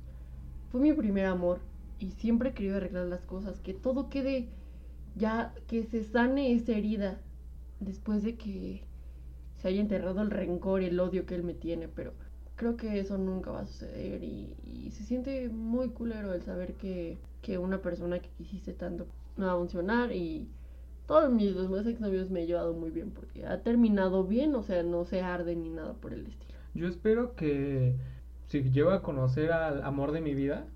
[0.71, 1.59] Fue mi primer amor
[1.99, 4.49] y siempre he querido arreglar las cosas, que todo quede
[5.17, 7.21] ya, que se sane esa herida
[7.81, 8.85] después de que
[9.61, 12.13] se haya enterrado el rencor y el odio que él me tiene, pero
[12.55, 16.75] creo que eso nunca va a suceder y, y se siente muy culero el saber
[16.75, 20.49] que, que una persona que quisiste tanto no va a funcionar y
[21.07, 24.83] todos mis demás exnovios me he llevado muy bien porque ha terminado bien, o sea,
[24.83, 26.55] no se arde ni nada por el estilo.
[26.75, 27.97] Yo espero que
[28.49, 30.67] si llego a conocer al amor de mi vida,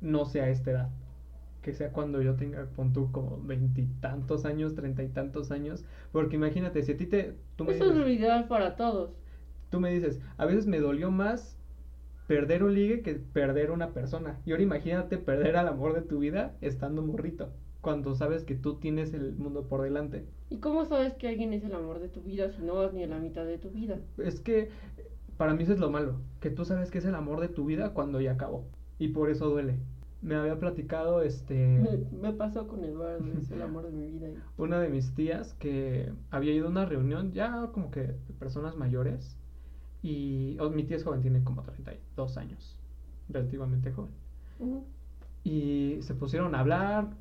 [0.00, 0.90] no sea a esta edad.
[1.62, 5.84] Que sea cuando yo tenga, pon tú, como veintitantos años, treinta y tantos años.
[6.12, 7.36] Porque imagínate, si a ti te...
[7.56, 9.12] Tú me Eso es lo ideal para todos.
[9.70, 11.58] tú me dices, a veces me dolió más
[12.26, 14.40] perder un ligue que perder una persona.
[14.46, 17.52] Y ahora imagínate perder al amor de tu vida estando morrito.
[17.80, 20.26] Cuando sabes que tú tienes el mundo por delante.
[20.50, 23.02] ¿Y cómo sabes que alguien es el amor de tu vida si no vas ni
[23.02, 23.98] a la mitad de tu vida?
[24.18, 24.70] Es que
[25.36, 27.64] para mí eso es lo malo, que tú sabes que es el amor de tu
[27.64, 28.66] vida cuando ya acabó.
[28.98, 29.78] Y por eso duele.
[30.20, 31.54] Me había platicado este
[32.12, 34.28] Me, me pasó con Eduardo, es el amor de mi vida.
[34.58, 38.76] una de mis tías que había ido a una reunión ya como que de personas
[38.76, 39.38] mayores
[40.02, 42.78] y oh, mi tía es joven, tiene como 32 años,
[43.28, 44.12] relativamente joven.
[45.44, 47.16] Y se pusieron a hablar,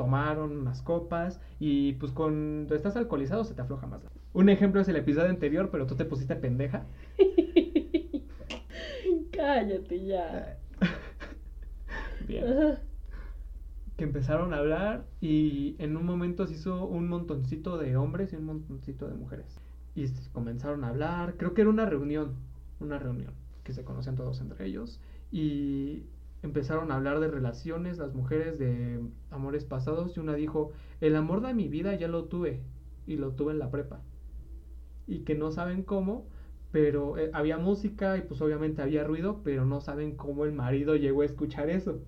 [0.00, 4.00] tomaron unas copas y pues cuando estás alcoholizado se te afloja más.
[4.32, 6.86] Un ejemplo es el episodio anterior, pero tú te pusiste pendeja.
[9.30, 10.58] Cállate ya.
[12.26, 12.44] Bien.
[12.44, 12.80] Ajá.
[13.98, 18.36] que empezaron a hablar y en un momento se hizo un montoncito de hombres y
[18.36, 19.60] un montoncito de mujeres.
[19.94, 22.36] Y comenzaron a hablar, creo que era una reunión,
[22.80, 23.34] una reunión,
[23.64, 24.98] que se conocían todos entre ellos.
[25.30, 26.04] Y
[26.42, 29.00] empezaron a hablar de relaciones, las mujeres de
[29.30, 30.16] amores pasados.
[30.16, 32.60] Y una dijo, el amor de mi vida ya lo tuve
[33.06, 34.00] y lo tuve en la prepa.
[35.06, 36.26] Y que no saben cómo,
[36.72, 40.96] pero eh, había música y pues obviamente había ruido, pero no saben cómo el marido
[40.96, 42.00] llegó a escuchar eso.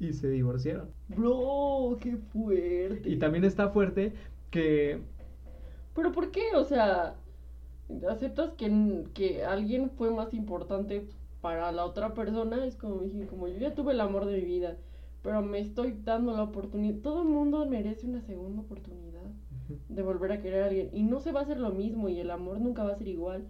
[0.00, 0.88] Y se divorciaron.
[1.08, 3.08] Bro, qué fuerte.
[3.08, 4.12] Y también está fuerte
[4.50, 5.00] que
[5.94, 6.54] ¿Pero por qué?
[6.56, 7.14] O sea,
[8.08, 11.08] ¿aceptas que, que alguien fue más importante
[11.44, 12.64] para la otra persona?
[12.64, 14.78] Es como dije, como yo ya tuve el amor de mi vida,
[15.22, 17.00] pero me estoy dando la oportunidad.
[17.02, 19.20] Todo el mundo merece una segunda oportunidad
[19.90, 20.88] de volver a querer a alguien.
[20.94, 23.08] Y no se va a hacer lo mismo y el amor nunca va a ser
[23.08, 23.44] igual.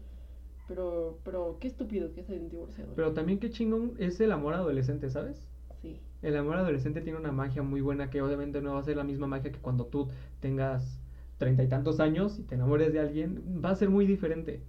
[0.67, 2.93] Pero, pero qué estúpido que es el divorciado.
[2.97, 5.47] Pero también qué chingón es el amor adolescente, ¿sabes?
[5.81, 6.01] Sí.
[6.23, 9.05] El amor adolescente tiene una magia muy buena que obviamente no va a ser la
[9.05, 10.09] misma magia que cuando tú
[10.41, 10.99] tengas
[11.39, 14.63] treinta y tantos años y te enamores de alguien, va a ser muy diferente.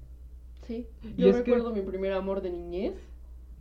[0.67, 0.87] Sí.
[1.03, 2.95] Y Yo que- recuerdo mi primer amor de niñez.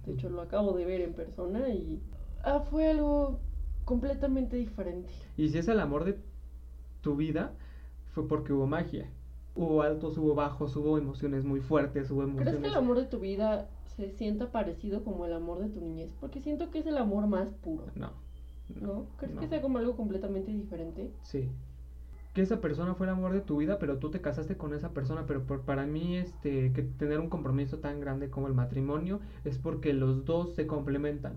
[0.07, 2.01] De hecho, lo acabo de ver en persona y
[2.43, 3.39] ah, fue algo
[3.85, 5.11] completamente diferente.
[5.37, 6.19] Y si es el amor de
[7.01, 7.53] tu vida,
[8.13, 9.11] fue porque hubo magia.
[9.57, 12.61] Hubo altos, hubo bajos, hubo emociones muy fuertes, hubo ¿Crees emociones...
[12.63, 16.13] que el amor de tu vida se sienta parecido como el amor de tu niñez,
[16.21, 18.11] porque siento que es el amor más puro, No.
[18.81, 19.07] ¿no?
[19.19, 19.41] ¿Crees no.
[19.41, 21.13] que sea como algo completamente diferente?
[21.23, 21.49] Sí.
[22.35, 24.91] Que esa persona fue el amor de tu vida, pero tú te casaste con esa
[24.91, 29.21] persona, pero por, para mí este que tener un compromiso tan grande como el matrimonio
[29.45, 31.35] es porque los dos se complementan.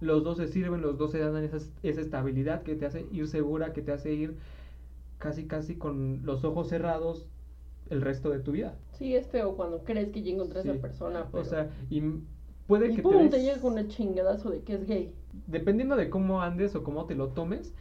[0.00, 3.26] Los dos se sirven, los dos se dan esa, esa estabilidad que te hace ir
[3.28, 4.36] segura, que te hace ir
[5.18, 7.26] casi casi con los ojos cerrados
[7.88, 8.74] el resto de tu vida.
[8.92, 10.78] Sí, es feo cuando crees que ya encontraste a Sí.
[10.78, 11.42] esa persona, pero...
[11.42, 12.02] O sea, y
[12.66, 15.14] puede y que pum, te, te des- llega con una chingadazo de que es gay.
[15.46, 17.74] dependiendo de cómo andes o cómo te lo tomes,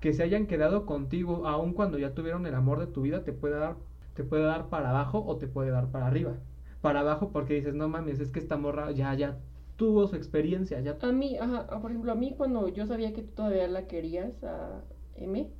[0.00, 3.32] que se hayan quedado contigo aun cuando ya tuvieron el amor de tu vida, te
[3.32, 3.76] puede dar,
[4.14, 6.34] te puede dar para abajo o te puede dar para arriba.
[6.80, 9.38] Para abajo porque dices, no mames, es que esta morra ya, ya
[9.76, 13.22] tuvo su experiencia, ya A mí, ajá, por ejemplo, a mí cuando yo sabía que
[13.22, 14.82] tú todavía la querías, a
[15.16, 15.50] M,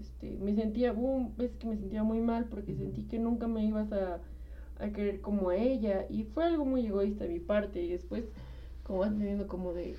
[0.00, 3.64] este, me sentía, boom, ves que me sentía muy mal porque sentí que nunca me
[3.64, 4.20] ibas a,
[4.78, 6.06] a querer como a ella.
[6.10, 7.82] Y fue algo muy egoísta de mi parte.
[7.82, 8.24] Y después
[8.82, 9.96] como vas entendiendo como de,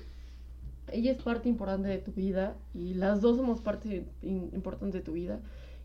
[0.92, 5.12] ella es parte importante de tu vida y las dos somos parte importante de tu
[5.12, 5.40] vida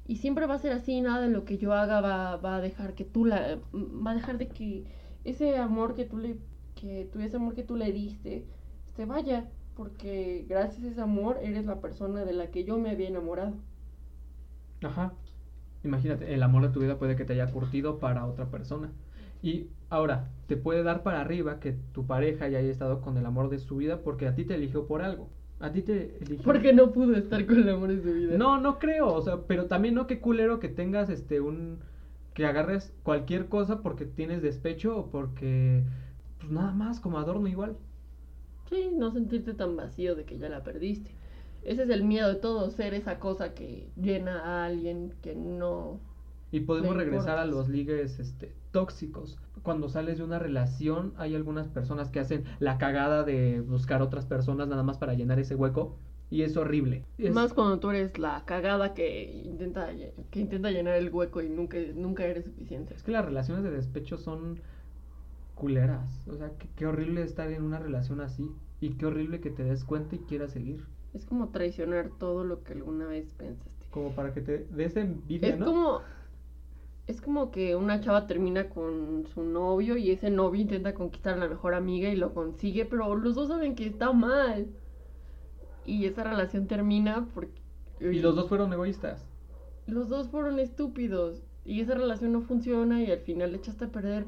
[0.06, 2.62] y siempre va a ser así, nada de lo que yo haga va, va a
[2.62, 4.84] dejar que tú la, va a dejar de que
[5.24, 6.38] ese amor que tú le,
[6.76, 8.46] que tú, ese amor que tú le diste,
[8.96, 12.90] se vaya, porque gracias a ese amor eres la persona de la que yo me
[12.90, 13.54] había enamorado.
[14.82, 15.14] Ajá.
[15.84, 18.92] Imagínate, el amor de tu vida puede que te haya curtido para otra persona.
[19.44, 23.26] Y ahora, te puede dar para arriba que tu pareja ya haya estado con el
[23.26, 25.30] amor de su vida porque a ti te eligió por algo.
[25.60, 26.44] A ti te eligió.
[26.44, 28.38] Porque no pudo estar con el amor de su vida.
[28.38, 31.80] No, no creo, o sea, pero también no qué culero que tengas este un
[32.34, 35.84] que agarres cualquier cosa porque tienes despecho o porque
[36.40, 37.78] pues nada más como adorno igual.
[38.70, 41.12] Sí, no sentirte tan vacío de que ya la perdiste.
[41.64, 46.00] Ese es el miedo de todo, ser esa cosa que llena a alguien que no...
[46.54, 49.40] Y podemos regresar a los ligues este tóxicos.
[49.64, 54.26] Cuando sales de una relación, hay algunas personas que hacen la cagada de buscar otras
[54.26, 55.98] personas nada más para llenar ese hueco
[56.30, 57.06] y es horrible.
[57.18, 59.90] Es- Más cuando tú eres la cagada que intenta,
[60.30, 62.94] que intenta llenar el hueco y nunca, nunca eres suficiente.
[62.94, 64.60] Es que las relaciones de despecho son
[65.56, 66.28] culeras.
[66.28, 68.52] O sea, qué, horrible estar en una relación así.
[68.80, 70.86] Y qué horrible que te des cuenta y quieras seguir.
[71.14, 73.72] Es como traicionar todo lo que alguna vez pensaste.
[73.92, 75.66] Como para que te des envidia, Es ¿no?
[75.68, 76.02] como.
[77.06, 81.38] Es como que una chava termina con su novio y ese novio intenta conquistar a
[81.38, 84.68] la mejor amiga y lo consigue, pero los dos saben que está mal.
[85.86, 87.62] Y esa relación termina porque.
[88.00, 89.26] Y los dos fueron egoístas.
[89.86, 91.44] Los dos fueron estúpidos.
[91.66, 94.26] Y esa relación no funciona y al final le echaste a perder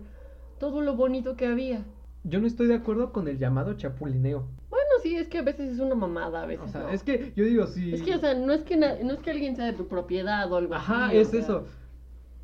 [0.59, 1.85] todo lo bonito que había.
[2.23, 4.47] Yo no estoy de acuerdo con el llamado chapulineo.
[4.69, 6.65] Bueno, sí, es que a veces es una mamada, a veces.
[6.69, 6.89] O sea, no.
[6.89, 7.93] es que yo digo, si...
[7.93, 10.51] Es que, o sea, no es que, no es que alguien sea de tu propiedad
[10.51, 11.17] o algo Ajá, así.
[11.17, 11.65] o es sea, eso.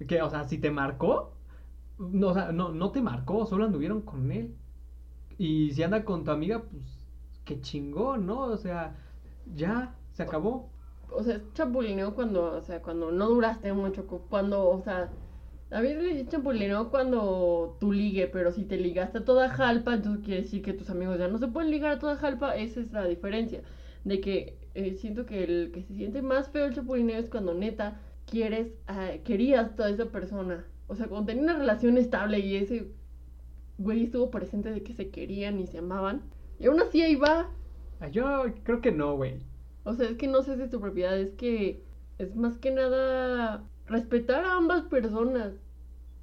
[0.07, 1.37] Que, o sea, si te marcó,
[1.97, 4.55] no, o sea, no, no te marcó, solo anduvieron con él.
[5.37, 6.83] Y si anda con tu amiga, pues,
[7.45, 8.41] qué chingón, ¿no?
[8.43, 8.97] O sea,
[9.45, 10.69] ya, se acabó.
[11.09, 15.09] O sea, es chapulineo cuando, o sea, cuando no duraste mucho, cu- cuando, o sea,
[15.69, 20.23] David le dice chapulineo cuando tú ligue, pero si te ligaste a toda jalpa, entonces
[20.23, 22.91] quiere decir que tus amigos ya no se pueden ligar a toda jalpa, esa es
[22.93, 23.61] la diferencia.
[24.03, 27.53] De que eh, siento que el que se siente más feo el chapulineo es cuando
[27.53, 27.99] neta
[28.31, 30.65] quieres, ah, querías a esa persona.
[30.87, 32.87] O sea, cuando tenía una relación estable y ese
[33.77, 36.21] güey estuvo presente de que se querían y se amaban.
[36.57, 37.51] Y aún así ahí va.
[37.99, 39.35] Ah, Yo creo que no, güey.
[39.83, 41.83] O sea, es que no sé si es tu propiedad, es que
[42.17, 45.53] es más que nada respetar a ambas personas.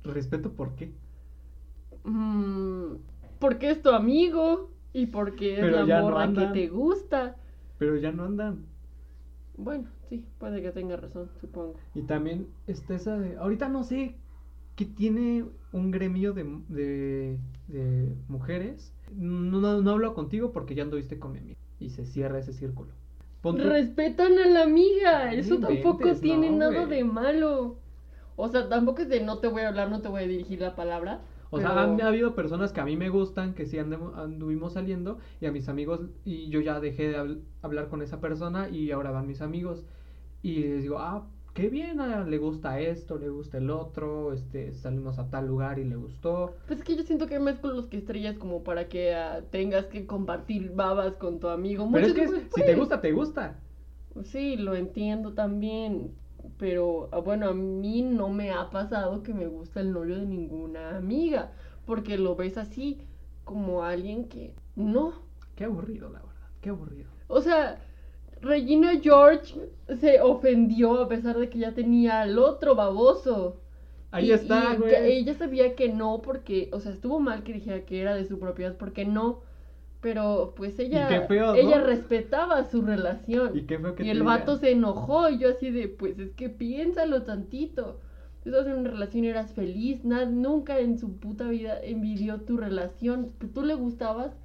[0.03, 0.93] Respeto por qué.
[2.05, 2.95] Mm,
[3.39, 7.37] porque es tu amigo y porque es Pero la no morra que te gusta.
[7.79, 8.65] Pero ya no andan.
[9.59, 11.75] Bueno, sí, puede que tenga razón, supongo.
[11.95, 13.37] Y también está esa de.
[13.37, 14.15] Ahorita no sé
[14.77, 18.95] qué tiene un gremio de, de, de mujeres.
[19.15, 21.57] No, no, no hablo contigo porque ya anduviste con mi amiga.
[21.81, 22.91] Y se cierra ese círculo.
[23.43, 27.77] Respetan a la amiga, eso tampoco tiene no, nada de malo.
[28.37, 30.61] O sea, tampoco es de no te voy a hablar, no te voy a dirigir
[30.61, 31.21] la palabra.
[31.51, 34.75] O sea, han ha habido personas que a mí me gustan, que sí andemo- anduvimos
[34.75, 38.69] saliendo, y a mis amigos, y yo ya dejé de habl- hablar con esa persona,
[38.69, 39.85] y ahora van mis amigos,
[40.43, 44.73] y les digo, ah, qué bien, ah, le gusta esto, le gusta el otro, este,
[44.73, 46.55] salimos a tal lugar y le gustó.
[46.67, 49.87] Pues es que yo siento que con los que estrellas como para que ah, tengas
[49.87, 51.89] que compartir babas con tu amigo.
[51.93, 53.57] Pero es que después, si te gusta, te gusta.
[54.25, 56.13] Sí, lo entiendo también.
[56.57, 60.27] Pero ah, bueno, a mí no me ha pasado que me gusta el novio de
[60.27, 61.53] ninguna amiga.
[61.87, 62.99] Porque lo ves así
[63.45, 65.13] como alguien que no.
[65.57, 67.09] Qué aburrido, la verdad, qué aburrido.
[67.29, 67.79] O sea,
[68.41, 69.55] Regina George
[70.01, 73.61] se ofendió a pesar de que ya tenía al otro baboso.
[74.11, 74.95] Ahí Y- está, y güey.
[75.19, 78.39] ella sabía que no, porque, o sea, estuvo mal que dijera que era de su
[78.39, 79.41] propiedad, porque no.
[80.01, 81.55] Pero pues ella, feo, ¿no?
[81.55, 83.57] ella respetaba su relación.
[83.57, 84.39] Y qué feo que Y el digan.
[84.39, 88.01] vato se enojó y yo así de, pues es que piénsalo tantito.
[88.45, 92.57] Estás en una relación y eras feliz, nada, nunca en su puta vida envidió tu
[92.57, 93.33] relación.
[93.39, 94.37] Pues, Tú le gustabas,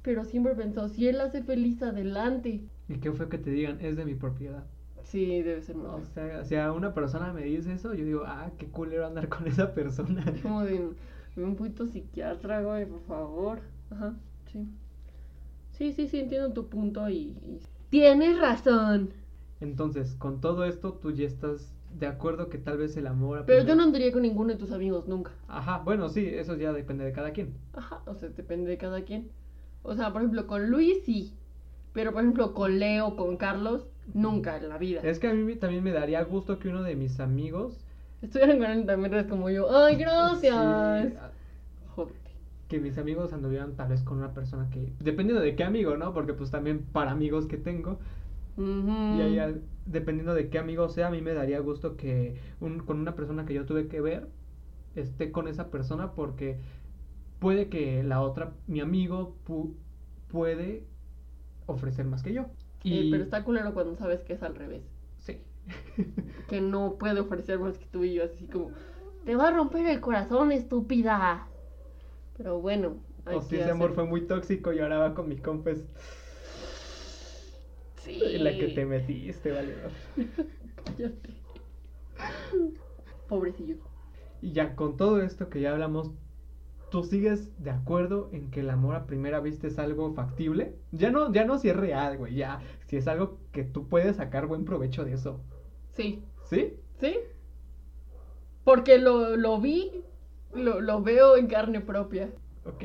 [0.00, 2.62] pero siempre pensó, si él hace feliz, adelante.
[2.88, 4.64] Y qué feo que te digan, es de mi propiedad.
[5.04, 8.22] Sí, debe ser muy O sea, si a una persona me dice eso, yo digo,
[8.26, 10.24] ah, qué culero andar con esa persona.
[10.42, 10.88] Como de
[11.36, 13.60] un puto psiquiatra, güey, por favor.
[13.90, 14.14] Ajá,
[14.50, 14.66] sí.
[15.82, 17.14] Sí, sí, sí, entiendo tu punto y...
[17.42, 17.58] y-
[17.90, 19.12] Tienes razón.
[19.60, 23.40] Entonces, con todo esto, tú ya estás de acuerdo que tal vez el amor...
[23.40, 25.32] a Pero yo no andaría con ninguno de tus amigos nunca.
[25.48, 27.52] Ajá, bueno, sí, eso ya depende de cada quien.
[27.74, 29.28] Ajá, o sea, depende de cada quien.
[29.82, 31.32] O sea, por ejemplo, con Luis sí.
[31.92, 35.00] Pero, por ejemplo, con Leo, con Carlos, nunca en la vida.
[35.02, 37.84] Es que a mí me- también me daría gusto que uno de mis amigos...
[38.22, 39.66] Estuvieran con él también es como yo.
[39.84, 41.08] ¡Ay, gracias!
[41.08, 41.14] sí.
[42.72, 44.92] Que mis amigos anduvieran tal vez con una persona que...
[44.98, 46.14] Dependiendo de qué amigo, ¿no?
[46.14, 47.98] Porque pues también para amigos que tengo...
[48.56, 52.78] Y ahí, al- dependiendo de qué amigo sea, a mí me daría gusto que un-
[52.80, 54.28] con una persona que yo tuve que ver
[54.96, 56.58] esté con esa persona porque
[57.40, 59.74] puede que la otra, mi amigo, pu-
[60.28, 60.84] puede
[61.66, 62.46] ofrecer más que yo.
[62.84, 64.82] Eh, pero está culero cuando sabes que es al revés.
[65.18, 65.38] sí.
[66.48, 68.70] que no puede ofrecer más que tú y yo, así como,
[69.24, 71.46] te va a romper el corazón, estúpida.
[72.36, 75.36] Pero bueno, o si ese amor hacer- fue muy tóxico y ahora va con mi
[75.36, 75.84] compa es
[78.02, 78.20] Sí.
[78.22, 79.90] en la que te metiste, valedor.
[80.84, 81.30] Cállate.
[83.28, 83.76] Pobrecillo.
[84.40, 86.10] Y ya con todo esto que ya hablamos,
[86.90, 90.74] ¿tú sigues de acuerdo en que el amor a primera vista es algo factible?
[90.90, 94.16] Ya no, ya no si es real, güey, ya si es algo que tú puedes
[94.16, 95.40] sacar buen provecho de eso.
[95.92, 96.74] Sí, ¿Sí?
[97.00, 97.14] ¿sí?
[98.64, 100.02] Porque lo, lo vi,
[100.54, 102.30] lo, lo veo en carne propia.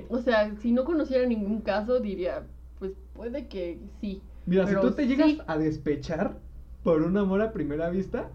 [0.10, 2.48] O sea, si no conociera ningún caso, diría,
[2.80, 4.22] pues puede que sí.
[4.46, 6.38] Mira, Pero si tú te llegas a despechar
[6.84, 8.30] por un amor a primera vista,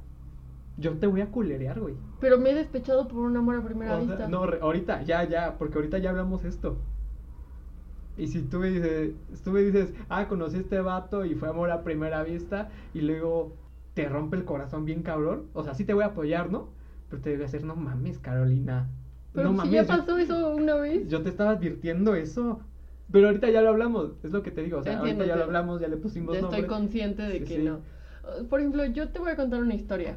[0.76, 1.94] yo te voy a culerear, güey.
[2.20, 4.28] Pero me he despechado por un amor a primera O sea, vista.
[4.28, 6.76] no, re- ahorita, ya, ya, porque ahorita ya hablamos esto.
[8.16, 11.48] Y si tú me dices, tú me dices, ah, conocí a este vato y fue
[11.48, 13.56] amor a primera vista, y luego
[13.94, 16.68] te rompe el corazón bien cabrón, o sea, sí te voy a apoyar, ¿no?
[17.08, 18.88] Pero te voy a decir, no mames, Carolina.
[19.32, 21.08] Pero no si mames, ya yo- pasó eso una vez.
[21.08, 22.60] Yo te estaba advirtiendo eso.
[23.10, 24.78] Pero ahorita ya lo hablamos, es lo que te digo.
[24.78, 26.66] O sea, Entiendo, ahorita ya lo hablamos, ya le pusimos Ya estoy nombre.
[26.76, 27.62] consciente de Sí, que sí.
[27.62, 27.80] no.
[28.48, 30.16] Por ejemplo, yo te voy a contar una historia.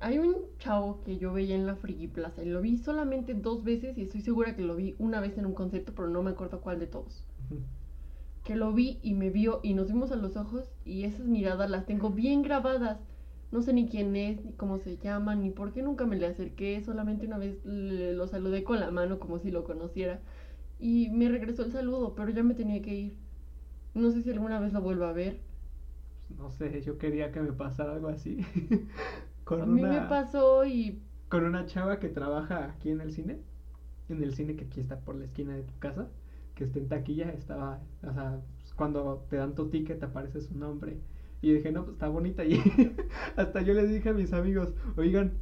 [0.00, 3.62] Hay un chavo que yo veía en la Friki Plaza y lo vi solamente dos
[3.62, 6.32] veces y estoy segura que lo vi una vez en un concierto, pero no me
[6.32, 7.24] acuerdo cuál de todos.
[8.44, 11.70] Que lo vi y me vio y nos vimos a los ojos y esas miradas
[11.70, 12.98] las tengo bien grabadas.
[13.52, 16.26] No sé ni quién es, ni cómo se llama, ni por qué nunca me le
[16.26, 16.82] acerqué.
[16.82, 20.20] Solamente una vez le- lo saludé con la mano como si lo conociera.
[20.80, 23.18] Y me regresó el saludo, pero ya me tenía que ir.
[23.94, 25.40] No sé si alguna vez lo vuelva a ver.
[26.38, 28.38] No sé, yo quería que me pasara algo así.
[29.44, 33.12] con, A mí una, me pasó y con una chava que trabaja aquí en el
[33.12, 33.42] cine.
[34.08, 36.08] En el cine que aquí está por la esquina de tu casa.
[36.54, 37.30] Que está en taquilla.
[37.32, 41.00] Estaba, o sea, pues, cuando te dan tu ticket aparece su nombre.
[41.42, 42.44] Y dije, no, pues está bonita.
[42.46, 42.60] Y
[43.36, 45.32] hasta yo les dije a mis amigos, oigan,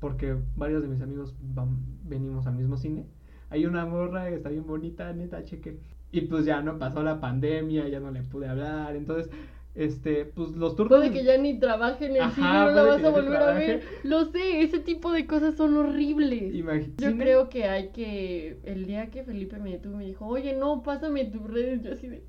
[0.00, 3.06] porque varios de mis amigos van, venimos al mismo cine.
[3.50, 5.78] Hay una morra que está bien bonita, neta, cheque.
[6.12, 8.94] Y pues ya no pasó la pandemia, ya no le pude hablar.
[8.96, 9.30] Entonces,
[9.74, 10.98] este, pues los turnos.
[10.98, 13.52] puede que ya ni trabaje en el Ajá, cine, no la vas a volver a
[13.54, 13.82] ver.
[14.04, 16.54] Lo sé, ese tipo de cosas son horribles.
[16.54, 18.58] Imagi- Yo creo que hay que.
[18.64, 21.82] El día que Felipe me detuvo y me dijo, oye, no, pásame tus redes.
[21.82, 22.22] Yo así de.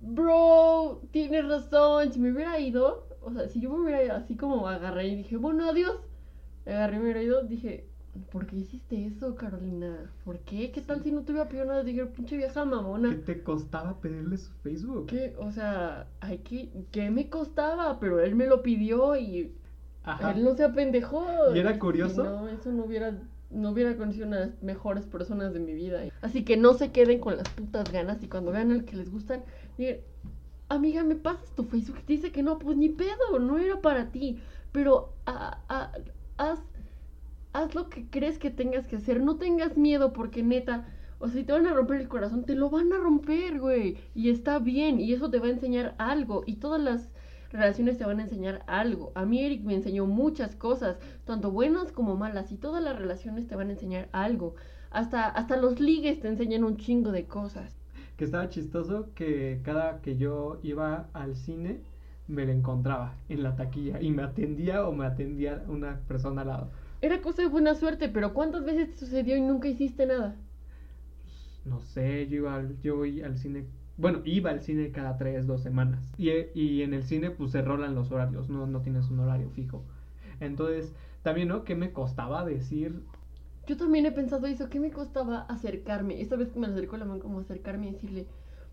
[0.00, 2.12] Bro, tienes razón.
[2.12, 5.16] Si me hubiera ido, o sea, si yo me hubiera ido así como agarré y
[5.16, 5.96] dije, bueno, adiós.
[6.66, 7.86] Agarré y me hubiera ido, dije,
[8.30, 10.10] ¿por qué hiciste eso, Carolina?
[10.24, 10.70] ¿Por qué?
[10.70, 11.84] ¿Qué tal si no te hubiera pedido nada?
[11.84, 13.10] Dije, pinche vieja mamona.
[13.10, 15.06] ¿Qué te costaba pedirle su Facebook?
[15.06, 15.34] ¿Qué?
[15.38, 16.70] O sea, hay que.
[16.90, 17.98] ¿Qué me costaba?
[18.00, 19.52] Pero él me lo pidió y
[20.02, 20.32] Ajá.
[20.32, 21.24] él no se apendejó.
[21.54, 22.24] ¿Y era curioso?
[22.24, 23.18] no, eso no hubiera.
[23.48, 26.02] No hubiera conocido una de las mejores personas de mi vida.
[26.20, 29.08] Así que no se queden con las putas ganas y cuando vean al que les
[29.10, 29.44] gustan,
[29.78, 29.98] digan,
[30.68, 32.04] amiga, ¿me pasas tu Facebook?
[32.06, 34.38] Dice que no, pues ni pedo, no era para ti.
[34.72, 35.92] Pero ah, ah,
[36.36, 36.60] haz,
[37.52, 39.20] haz lo que crees que tengas que hacer.
[39.20, 40.86] No tengas miedo porque neta,
[41.18, 43.96] o sea, si te van a romper el corazón, te lo van a romper, güey.
[44.14, 46.42] Y está bien, y eso te va a enseñar algo.
[46.46, 47.10] Y todas las
[47.50, 49.12] relaciones te van a enseñar algo.
[49.14, 53.46] A mí Eric me enseñó muchas cosas, tanto buenas como malas, y todas las relaciones
[53.46, 54.54] te van a enseñar algo.
[54.90, 57.76] Hasta, hasta los ligues te enseñan un chingo de cosas.
[58.16, 61.82] Que estaba chistoso que cada que yo iba al cine
[62.26, 66.48] me la encontraba en la taquilla y me atendía o me atendía una persona al
[66.48, 66.72] lado.
[67.00, 70.36] era cosa de buena suerte, pero ¿cuántas veces te sucedió y nunca hiciste nada?
[71.64, 75.46] No sé, yo iba al, yo iba al cine, bueno, iba al cine cada tres,
[75.46, 76.12] dos semanas.
[76.16, 79.50] Y, y en el cine pues se rolan los horarios, no, no tienes un horario
[79.50, 79.84] fijo.
[80.40, 81.64] Entonces, también, ¿no?
[81.64, 83.02] ¿Qué me costaba decir?
[83.66, 86.20] Yo también he pensado eso, ¿qué me costaba acercarme?
[86.20, 88.26] Esta vez que me acercó la mano como acercarme y decirle,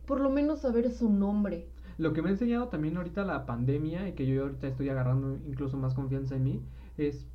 [0.06, 1.68] por lo menos saber su nombre.
[1.98, 5.38] Lo que me ha enseñado también ahorita la pandemia y que yo ahorita estoy agarrando
[5.48, 6.62] incluso más confianza en mí
[6.98, 7.28] es,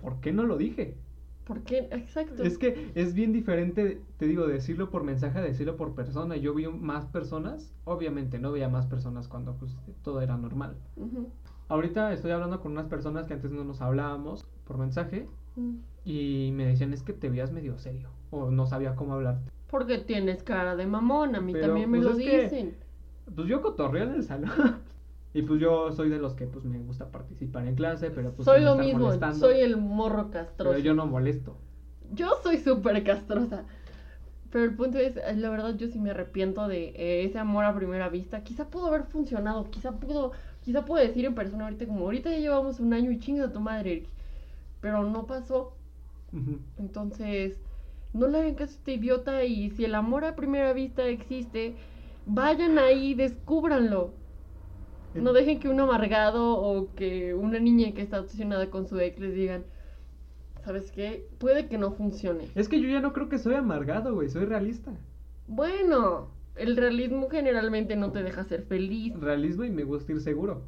[0.00, 0.96] ¿por qué no lo dije?
[1.46, 1.88] ¿Por qué?
[1.90, 2.42] Exacto.
[2.42, 6.36] Es que es bien diferente, te digo, decirlo por mensaje, decirlo por persona.
[6.36, 10.76] Yo vi más personas, obviamente no veía más personas cuando pues, todo era normal.
[11.68, 15.26] Ahorita estoy hablando con unas personas que antes no nos hablábamos por mensaje
[15.56, 15.76] Mm.
[16.04, 19.50] Y me decían es que te veías medio serio o no sabía cómo hablarte.
[19.68, 22.76] Porque tienes cara de mamón, a mí Pero, también me pues, lo que- dicen.
[23.34, 24.50] Pues yo cotorreo en el salón.
[25.34, 28.44] y pues yo soy de los que pues me gusta participar en clase, pero pues
[28.44, 29.38] soy lo mismo, molestando.
[29.38, 30.70] soy el morro castroso.
[30.72, 31.56] Pero yo no molesto.
[32.12, 33.64] Yo soy súper castrosa.
[34.50, 37.74] Pero el punto es, la verdad yo sí me arrepiento de eh, ese amor a
[37.74, 38.42] primera vista.
[38.44, 40.32] Quizá pudo haber funcionado, quizá pudo,
[40.62, 43.60] quizá puedo decir en persona ahorita como ahorita ya llevamos un año y chinga tu
[43.60, 44.08] madre, Eric.
[44.82, 45.72] Pero no pasó.
[46.78, 47.60] Entonces,
[48.12, 51.74] no le hagan caso a este idiota y si el amor a primera vista existe,
[52.26, 54.14] vayan ahí, descúbranlo.
[55.14, 59.18] No dejen que un amargado o que una niña que está obsesionada con su ex
[59.18, 59.64] les digan,
[60.64, 61.28] ¿sabes qué?
[61.38, 62.48] Puede que no funcione.
[62.54, 64.92] Es que yo ya no creo que soy amargado, güey, soy realista.
[65.48, 69.14] Bueno, el realismo generalmente no te deja ser feliz.
[69.20, 70.62] Realismo y me gusta ir seguro.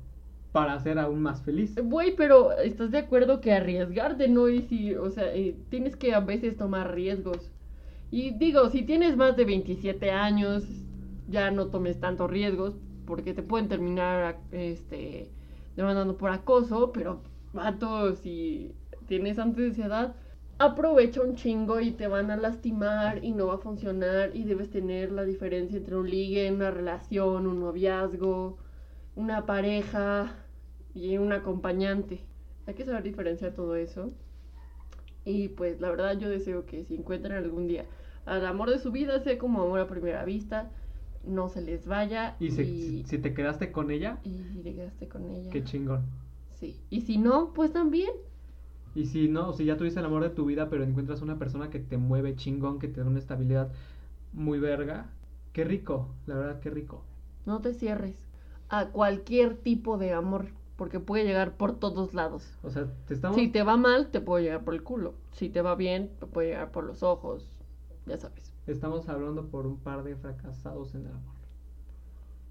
[0.54, 1.74] Para ser aún más feliz.
[1.74, 6.14] Güey, pero ¿estás de acuerdo que arriesgarte no es si, o sea, eh, tienes que
[6.14, 7.50] a veces tomar riesgos?
[8.12, 10.62] Y digo, si tienes más de 27 años,
[11.28, 15.28] ya no tomes tantos riesgos porque te pueden terminar este
[15.74, 17.20] demandando por acoso, pero
[17.52, 18.76] vato, si
[19.08, 20.14] tienes antes de esa edad,
[20.58, 24.70] aprovecha un chingo y te van a lastimar y no va a funcionar y debes
[24.70, 28.58] tener la diferencia entre un ligue, una relación, un noviazgo,
[29.16, 30.43] una pareja
[30.94, 32.20] y un acompañante.
[32.66, 34.10] Hay que saber diferenciar todo eso.
[35.24, 37.86] Y pues la verdad yo deseo que si encuentran algún día
[38.26, 40.70] al amor de su vida, sea como amor a primera vista,
[41.26, 45.08] no se les vaya Y, si, si te quedaste con ella, y si te quedaste
[45.08, 45.50] con ella.
[45.50, 46.04] qué chingón.
[46.50, 46.76] Sí.
[46.90, 48.10] Y si no, pues también.
[48.94, 51.68] Y si no, si ya tuviste el amor de tu vida, pero encuentras una persona
[51.70, 53.72] que te mueve chingón, que te da una estabilidad
[54.32, 55.10] muy verga,
[55.52, 57.02] qué rico, la verdad, qué rico.
[57.46, 58.16] No te cierres
[58.68, 62.58] a cualquier tipo de amor, porque puede llegar por todos lados.
[62.62, 63.36] O sea, te estamos...
[63.36, 65.14] Si te va mal, te puede llegar por el culo.
[65.32, 67.48] Si te va bien, te puede llegar por los ojos.
[68.06, 68.52] Ya sabes.
[68.66, 71.34] Estamos hablando por un par de fracasados en el amor.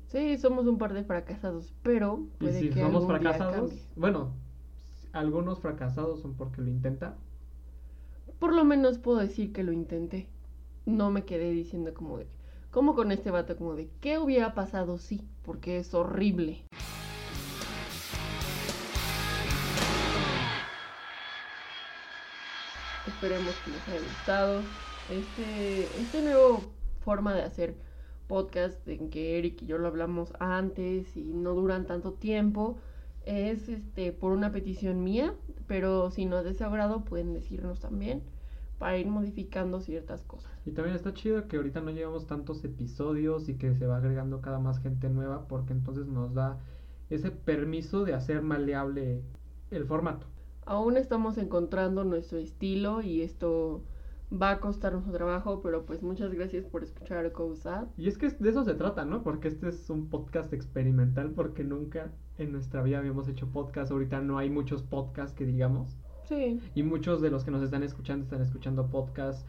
[0.07, 4.31] Sí, somos un par de fracasados, pero Y puede si que somos algún fracasados, bueno,
[5.11, 7.15] algunos fracasados son porque lo intentan.
[8.37, 10.27] Por lo menos puedo decir que lo intenté.
[10.85, 12.27] No me quedé diciendo como de,
[12.69, 15.27] como con este vato, como de, ¿qué hubiera pasado si?
[15.43, 16.63] Porque es horrible.
[23.13, 24.61] Esperemos que les haya gustado
[25.09, 26.61] este, este nuevo
[27.01, 27.75] forma de hacer
[28.27, 32.77] podcast en que Eric y yo lo hablamos antes y no duran tanto tiempo.
[33.25, 35.35] Es este por una petición mía,
[35.67, 38.23] pero si no es de agrado pueden decirnos también
[38.79, 40.51] para ir modificando ciertas cosas.
[40.65, 44.41] Y también está chido que ahorita no llevamos tantos episodios y que se va agregando
[44.41, 46.59] cada más gente nueva porque entonces nos da
[47.09, 49.21] ese permiso de hacer maleable
[49.71, 50.32] el formato.
[50.65, 53.83] Aún estamos encontrando nuestro estilo y esto
[54.31, 57.87] va a costar nuestro trabajo, pero pues muchas gracias por escuchar Cosa.
[57.97, 59.23] Y es que de eso se trata, ¿no?
[59.23, 63.91] Porque este es un podcast experimental porque nunca en nuestra vida habíamos hecho podcast.
[63.91, 65.97] Ahorita no hay muchos podcasts que digamos.
[66.27, 69.45] Sí, Y muchos de los que nos están escuchando están escuchando podcast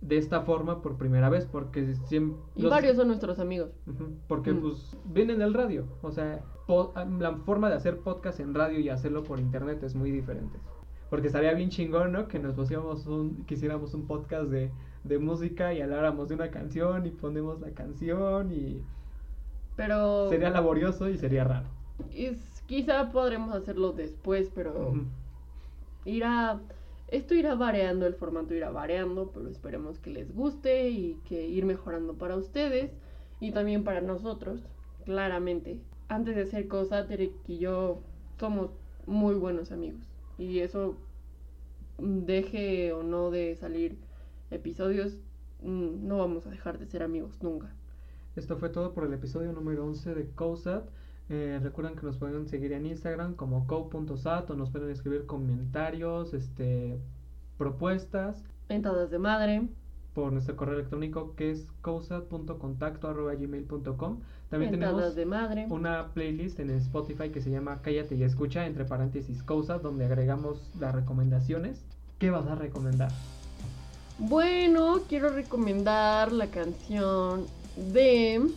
[0.00, 2.40] de esta forma por primera vez porque siempre...
[2.54, 3.70] y varios son nuestros amigos.
[4.28, 4.60] Porque Mm.
[4.60, 8.88] pues vienen del radio, o sea, po- la forma de hacer podcast en radio y
[8.90, 10.58] hacerlo por internet es muy diferente.
[11.10, 12.28] Porque estaría bien chingón, ¿no?
[12.28, 14.70] Que nos pusiéramos un, que hiciéramos un podcast de,
[15.04, 18.82] de música y habláramos de una canción y ponemos la canción y
[19.76, 21.66] Pero sería laborioso y sería raro.
[22.14, 25.02] es, quizá podremos hacerlo después, pero Ujú.
[26.04, 26.60] irá
[27.08, 31.64] esto irá variando, el formato irá variando, pero esperemos que les guste y que ir
[31.64, 32.92] mejorando para ustedes
[33.40, 34.62] y también para nosotros,
[35.04, 35.80] claramente.
[36.08, 38.00] Antes de hacer cosas, Derek y yo
[38.38, 38.70] somos
[39.06, 40.02] muy buenos amigos
[40.38, 40.96] y eso
[41.98, 43.96] mm, deje o no de salir
[44.50, 45.18] episodios,
[45.62, 47.74] mm, no vamos a dejar de ser amigos nunca.
[48.36, 50.88] Esto fue todo por el episodio número 11 de COSAT.
[51.30, 56.32] Eh, recuerden que nos pueden seguir en Instagram como co.sat o nos pueden escribir comentarios,
[56.32, 56.98] este,
[57.58, 59.68] propuestas Mentadas de madre.
[60.14, 64.20] por nuestro correo electrónico que es cousat.contacto.gmail.com.
[64.48, 65.66] También Mentadas tenemos de madre.
[65.68, 70.70] una playlist en Spotify que se llama Cállate y Escucha, entre paréntesis Cousat, donde agregamos
[70.80, 71.84] las recomendaciones.
[72.18, 73.10] ¿Qué vas a recomendar?
[74.18, 77.44] Bueno, quiero recomendar la canción
[77.76, 78.50] de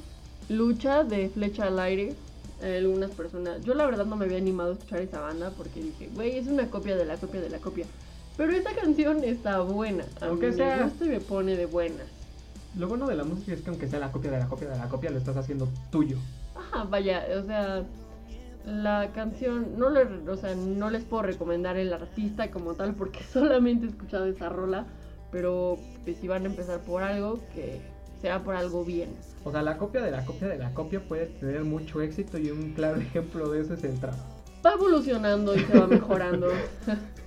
[0.49, 2.15] Lucha de Flecha al Aire.
[2.61, 6.09] Algunas personas, yo la verdad no me había animado a escuchar esa banda porque dije,
[6.13, 7.85] güey, es una copia de la copia de la copia.
[8.37, 10.05] Pero esta canción está buena.
[10.21, 12.05] A Aunque mí sea- me gusta y me pone de buenas.
[12.77, 14.77] Lo bueno de la música es que aunque sea la copia de la copia de
[14.77, 16.17] la copia, lo estás haciendo tuyo.
[16.55, 17.83] Ajá, vaya, o sea,
[18.65, 23.19] la canción, no, le, o sea, no les puedo recomendar el artista como tal porque
[23.33, 24.85] solamente he escuchado esa rola,
[25.31, 27.81] pero pues, si van a empezar por algo, que
[28.21, 29.09] sea por algo bien.
[29.43, 32.51] O sea, la copia de la copia de la copia puede tener mucho éxito y
[32.51, 34.15] un claro ejemplo de eso es el trap.
[34.65, 36.47] Va evolucionando y se va mejorando.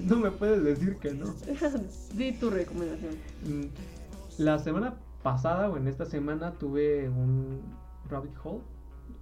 [0.00, 1.26] No me puedes decir que no.
[2.14, 3.14] Di tu recomendación.
[3.46, 7.60] Mm, La semana pasada o en esta semana tuve un
[8.08, 8.62] rabbit hole.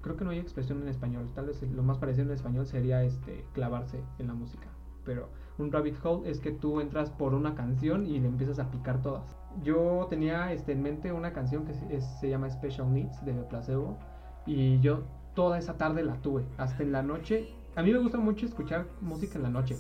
[0.01, 1.29] Creo que no hay expresión en español.
[1.35, 4.69] Tal vez lo más parecido en español sería este clavarse en la música.
[5.05, 5.29] Pero
[5.59, 9.03] un rabbit hole es que tú entras por una canción y le empiezas a picar
[9.03, 9.37] todas.
[9.63, 13.33] Yo tenía este, en mente una canción que se, es- se llama Special Needs de
[13.33, 13.99] Placebo
[14.47, 15.03] y yo
[15.35, 17.49] toda esa tarde la tuve hasta en la noche.
[17.77, 19.77] A mí me gusta mucho escuchar música en la noche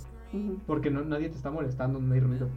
[0.66, 2.48] porque no, nadie te está molestando, no hay ruido.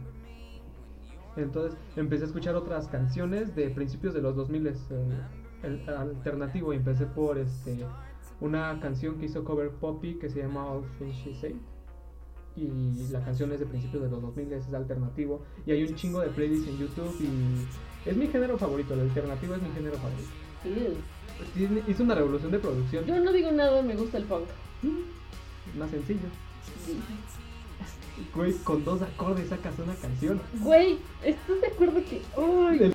[1.36, 4.74] Entonces empecé a escuchar otras canciones de principios de los 2000 eh,
[5.62, 7.84] el- alternativo y empecé por este
[8.40, 11.54] una canción que hizo cover Poppy que se llama All Things She Said
[12.56, 16.20] y la canción es de principios de los 2000 es alternativo y hay un chingo
[16.20, 20.30] de playlists en YouTube y es mi género favorito, el alternativo es mi género favorito.
[21.88, 24.44] Hizo una revolución de producción Yo no digo nada, me gusta el funk.
[25.76, 26.28] más sencillo.
[26.86, 26.98] Sí.
[28.34, 30.40] Güey, con dos acordes sacas una canción.
[30.60, 32.22] Güey, ¿estás de acuerdo que.?
[32.36, 32.93] ¡Ay!